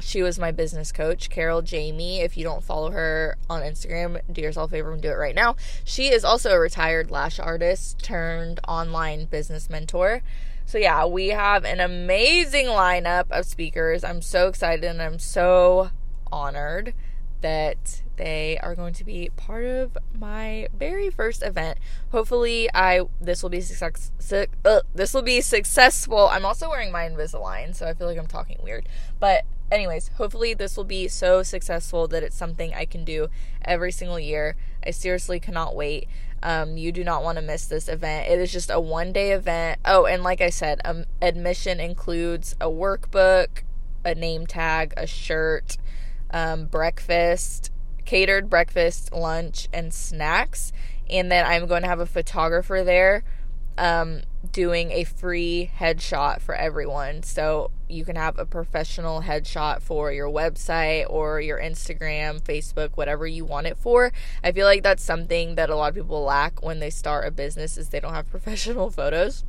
She 0.00 0.22
was 0.22 0.38
my 0.38 0.50
business 0.50 0.90
coach, 0.90 1.30
Carol 1.30 1.62
Jamie. 1.62 2.20
If 2.20 2.36
you 2.36 2.42
don't 2.42 2.64
follow 2.64 2.90
her 2.90 3.36
on 3.48 3.62
Instagram, 3.62 4.20
do 4.32 4.40
yourself 4.40 4.70
a 4.70 4.76
favor 4.76 4.92
and 4.92 5.02
do 5.02 5.10
it 5.10 5.16
right 5.16 5.34
now. 5.34 5.56
She 5.84 6.08
is 6.08 6.24
also 6.24 6.50
a 6.50 6.58
retired 6.58 7.10
lash 7.10 7.38
artist 7.38 8.02
turned 8.02 8.60
online 8.66 9.26
business 9.26 9.70
mentor. 9.70 10.22
So, 10.64 10.78
yeah, 10.78 11.04
we 11.04 11.28
have 11.28 11.64
an 11.64 11.80
amazing 11.80 12.66
lineup 12.66 13.30
of 13.30 13.44
speakers. 13.44 14.02
I'm 14.02 14.22
so 14.22 14.48
excited 14.48 14.84
and 14.84 15.02
I'm 15.02 15.18
so 15.18 15.90
honored 16.32 16.94
that 17.42 18.02
they 18.22 18.56
are 18.62 18.76
going 18.76 18.94
to 18.94 19.04
be 19.04 19.30
part 19.36 19.64
of 19.64 19.98
my 20.16 20.68
very 20.78 21.10
first 21.10 21.42
event. 21.42 21.78
Hopefully, 22.12 22.68
I 22.72 23.02
this 23.20 23.42
will 23.42 23.50
be 23.50 23.60
success. 23.60 24.12
Su- 24.20 24.46
uh, 24.64 24.82
this 24.94 25.12
will 25.12 25.22
be 25.22 25.40
successful. 25.40 26.28
I'm 26.28 26.44
also 26.44 26.68
wearing 26.68 26.92
my 26.92 27.08
Invisalign, 27.08 27.74
so 27.74 27.84
I 27.84 27.94
feel 27.94 28.06
like 28.06 28.18
I'm 28.18 28.28
talking 28.28 28.58
weird. 28.62 28.88
But 29.18 29.44
anyways, 29.72 30.08
hopefully 30.18 30.54
this 30.54 30.76
will 30.76 30.84
be 30.84 31.08
so 31.08 31.42
successful 31.42 32.06
that 32.08 32.22
it's 32.22 32.36
something 32.36 32.72
I 32.72 32.84
can 32.84 33.04
do 33.04 33.26
every 33.64 33.90
single 33.90 34.20
year. 34.20 34.54
I 34.86 34.92
seriously 34.92 35.40
cannot 35.40 35.74
wait. 35.74 36.06
Um, 36.44 36.76
you 36.76 36.92
do 36.92 37.02
not 37.02 37.24
want 37.24 37.38
to 37.38 37.42
miss 37.42 37.66
this 37.66 37.88
event. 37.88 38.28
It 38.28 38.38
is 38.38 38.52
just 38.52 38.70
a 38.70 38.78
one 38.78 39.12
day 39.12 39.32
event. 39.32 39.80
Oh, 39.84 40.06
and 40.06 40.22
like 40.22 40.40
I 40.40 40.50
said, 40.50 40.80
um, 40.84 41.06
admission 41.20 41.80
includes 41.80 42.54
a 42.60 42.66
workbook, 42.66 43.62
a 44.04 44.14
name 44.14 44.46
tag, 44.46 44.94
a 44.96 45.08
shirt 45.08 45.76
um, 46.30 46.66
breakfast, 46.66 47.71
catered 48.04 48.50
breakfast, 48.50 49.12
lunch, 49.12 49.68
and 49.72 49.92
snacks. 49.92 50.72
And 51.10 51.30
then 51.30 51.44
I'm 51.44 51.66
going 51.66 51.82
to 51.82 51.88
have 51.88 52.00
a 52.00 52.06
photographer 52.06 52.82
there 52.84 53.24
um, 53.78 54.22
doing 54.50 54.90
a 54.90 55.04
free 55.04 55.70
headshot 55.78 56.40
for 56.40 56.54
everyone. 56.54 57.22
So 57.22 57.70
you 57.88 58.04
can 58.04 58.16
have 58.16 58.38
a 58.38 58.46
professional 58.46 59.22
headshot 59.22 59.82
for 59.82 60.12
your 60.12 60.28
website 60.28 61.06
or 61.08 61.40
your 61.40 61.60
Instagram, 61.60 62.40
Facebook, 62.40 62.90
whatever 62.96 63.26
you 63.26 63.44
want 63.44 63.66
it 63.66 63.78
for. 63.78 64.12
I 64.42 64.52
feel 64.52 64.66
like 64.66 64.82
that's 64.82 65.02
something 65.02 65.54
that 65.56 65.70
a 65.70 65.76
lot 65.76 65.90
of 65.90 65.94
people 65.94 66.22
lack 66.22 66.62
when 66.62 66.80
they 66.80 66.90
start 66.90 67.26
a 67.26 67.30
business 67.30 67.76
is 67.76 67.88
they 67.88 68.00
don't 68.00 68.14
have 68.14 68.30
professional 68.30 68.90
photos. 68.90 69.44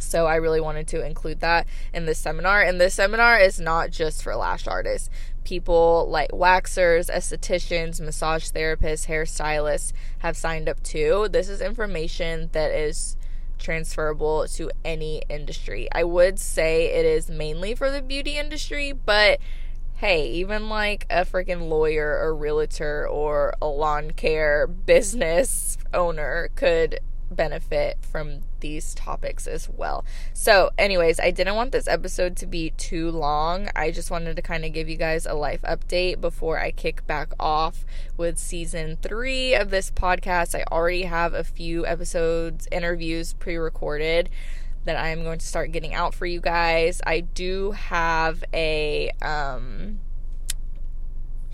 So 0.00 0.26
I 0.26 0.36
really 0.36 0.60
wanted 0.60 0.88
to 0.88 1.04
include 1.04 1.40
that 1.40 1.66
in 1.92 2.06
this 2.06 2.18
seminar. 2.18 2.62
And 2.62 2.80
this 2.80 2.94
seminar 2.94 3.38
is 3.38 3.60
not 3.60 3.90
just 3.90 4.22
for 4.22 4.34
lash 4.36 4.66
artists. 4.66 5.10
People 5.44 6.06
like 6.08 6.30
waxers, 6.30 7.10
estheticians, 7.10 8.00
massage 8.00 8.50
therapists, 8.50 9.06
hairstylists 9.06 9.92
have 10.18 10.36
signed 10.36 10.68
up 10.68 10.82
too. 10.82 11.28
This 11.30 11.48
is 11.48 11.60
information 11.60 12.50
that 12.52 12.70
is 12.70 13.16
transferable 13.58 14.46
to 14.46 14.70
any 14.84 15.22
industry. 15.28 15.88
I 15.92 16.04
would 16.04 16.38
say 16.38 16.86
it 16.86 17.04
is 17.04 17.28
mainly 17.30 17.74
for 17.74 17.90
the 17.90 18.02
beauty 18.02 18.38
industry, 18.38 18.92
but 18.92 19.40
hey, 19.96 20.28
even 20.30 20.68
like 20.68 21.06
a 21.10 21.24
freaking 21.24 21.68
lawyer 21.68 22.18
or 22.22 22.34
realtor 22.34 23.06
or 23.08 23.52
a 23.60 23.66
lawn 23.66 24.12
care 24.12 24.66
business 24.66 25.76
owner 25.94 26.50
could 26.54 27.00
benefit 27.30 27.98
from 28.00 28.40
these 28.60 28.94
topics 28.94 29.46
as 29.46 29.68
well. 29.68 30.04
So, 30.32 30.70
anyways, 30.78 31.20
I 31.20 31.30
didn't 31.30 31.56
want 31.56 31.72
this 31.72 31.88
episode 31.88 32.36
to 32.38 32.46
be 32.46 32.70
too 32.70 33.10
long. 33.10 33.68
I 33.74 33.90
just 33.90 34.10
wanted 34.10 34.36
to 34.36 34.42
kind 34.42 34.64
of 34.64 34.72
give 34.72 34.88
you 34.88 34.96
guys 34.96 35.26
a 35.26 35.34
life 35.34 35.62
update 35.62 36.20
before 36.20 36.58
I 36.58 36.70
kick 36.70 37.06
back 37.06 37.32
off 37.38 37.84
with 38.16 38.38
season 38.38 38.98
three 39.00 39.54
of 39.54 39.70
this 39.70 39.90
podcast. 39.90 40.54
I 40.54 40.64
already 40.70 41.02
have 41.02 41.34
a 41.34 41.44
few 41.44 41.86
episodes, 41.86 42.68
interviews 42.70 43.34
pre 43.34 43.56
recorded 43.56 44.30
that 44.84 44.96
I 44.96 45.08
am 45.08 45.22
going 45.22 45.38
to 45.38 45.46
start 45.46 45.72
getting 45.72 45.94
out 45.94 46.14
for 46.14 46.26
you 46.26 46.40
guys. 46.40 47.00
I 47.06 47.20
do 47.20 47.72
have 47.72 48.42
a, 48.54 49.10
um, 49.20 50.00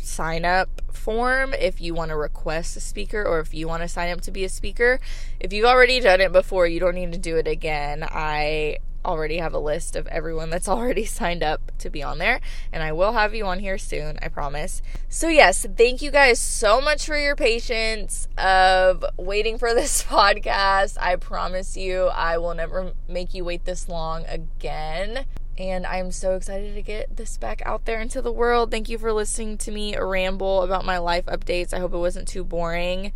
sign 0.05 0.45
up 0.45 0.83
form 0.93 1.53
if 1.55 1.81
you 1.81 1.95
want 1.95 2.11
to 2.11 2.17
request 2.17 2.77
a 2.77 2.81
speaker 2.81 3.23
or 3.23 3.41
if 3.41 3.53
you 3.53 3.69
want 3.69 3.83
to 3.83 3.89
sign 3.89 4.11
up 4.11 4.21
to 4.23 4.31
be 4.31 4.45
a 4.45 4.49
speaker. 4.49 5.01
If 5.41 5.53
you've 5.53 5.67
already 5.67 6.01
done 6.01 6.21
it 6.21 6.33
before, 6.33 6.67
you 6.67 6.81
don't 6.81 6.95
need 6.95 7.13
to 7.13 7.19
do 7.19 7.37
it 7.37 7.47
again. 7.47 8.03
I 8.03 8.79
already 9.05 9.37
have 9.37 9.53
a 9.53 9.59
list 9.59 9.97
of 9.97 10.07
everyone 10.07 10.51
that's 10.51 10.69
already 10.75 11.05
signed 11.05 11.43
up 11.43 11.73
to 11.79 11.91
be 11.91 12.03
on 12.03 12.19
there, 12.19 12.41
and 12.73 12.83
I 12.83 12.93
will 12.93 13.13
have 13.13 13.35
you 13.35 13.45
on 13.47 13.59
here 13.59 13.79
soon, 13.79 14.19
I 14.23 14.29
promise. 14.29 14.83
So, 15.09 15.29
yes, 15.29 15.67
thank 15.77 16.03
you 16.03 16.11
guys 16.11 16.41
so 16.41 16.81
much 16.81 17.07
for 17.07 17.19
your 17.19 17.37
patience 17.37 18.29
of 18.39 19.05
waiting 19.17 19.59
for 19.59 19.75
this 19.75 20.03
podcast. 20.03 20.97
I 21.01 21.17
promise 21.17 21.77
you, 21.77 22.07
I 22.07 22.39
will 22.39 22.55
never 22.55 22.93
make 23.09 23.35
you 23.35 23.45
wait 23.45 23.65
this 23.65 23.89
long 23.89 24.25
again. 24.27 25.27
And 25.57 25.87
I'm 25.87 26.11
so 26.11 26.35
excited 26.35 26.75
to 26.75 26.83
get 26.83 27.17
this 27.17 27.37
back 27.37 27.63
out 27.65 27.85
there 27.85 28.01
into 28.01 28.21
the 28.21 28.33
world. 28.33 28.71
Thank 28.71 28.89
you 28.89 28.99
for 28.99 29.13
listening 29.13 29.57
to 29.59 29.71
me 29.71 29.97
ramble 29.97 30.63
about 30.63 30.85
my 30.85 30.99
life 30.99 31.27
updates. 31.27 31.73
I 31.73 31.79
hope 31.79 31.95
it 31.95 31.99
wasn't 31.99 32.27
too 32.27 32.43
boring, 32.43 33.13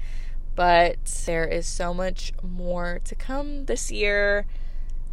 but 0.54 1.04
there 1.26 1.46
is 1.46 1.66
so 1.66 1.92
much 1.92 2.32
more 2.42 3.00
to 3.04 3.14
come 3.14 3.64
this 3.64 3.90
year. 3.90 4.46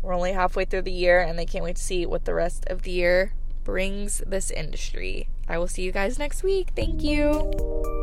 We're 0.01 0.13
only 0.13 0.33
halfway 0.33 0.65
through 0.65 0.83
the 0.83 0.91
year, 0.91 1.19
and 1.19 1.39
I 1.39 1.45
can't 1.45 1.63
wait 1.63 1.77
to 1.77 1.83
see 1.83 2.05
what 2.05 2.25
the 2.25 2.35
rest 2.35 2.65
of 2.67 2.83
the 2.83 2.91
year 2.91 3.33
brings 3.63 4.21
this 4.27 4.51
industry. 4.51 5.27
I 5.49 5.57
will 5.57 5.67
see 5.67 5.81
you 5.81 5.91
guys 5.91 6.19
next 6.19 6.43
week. 6.43 6.69
Thank 6.75 7.03
you. 7.03 7.93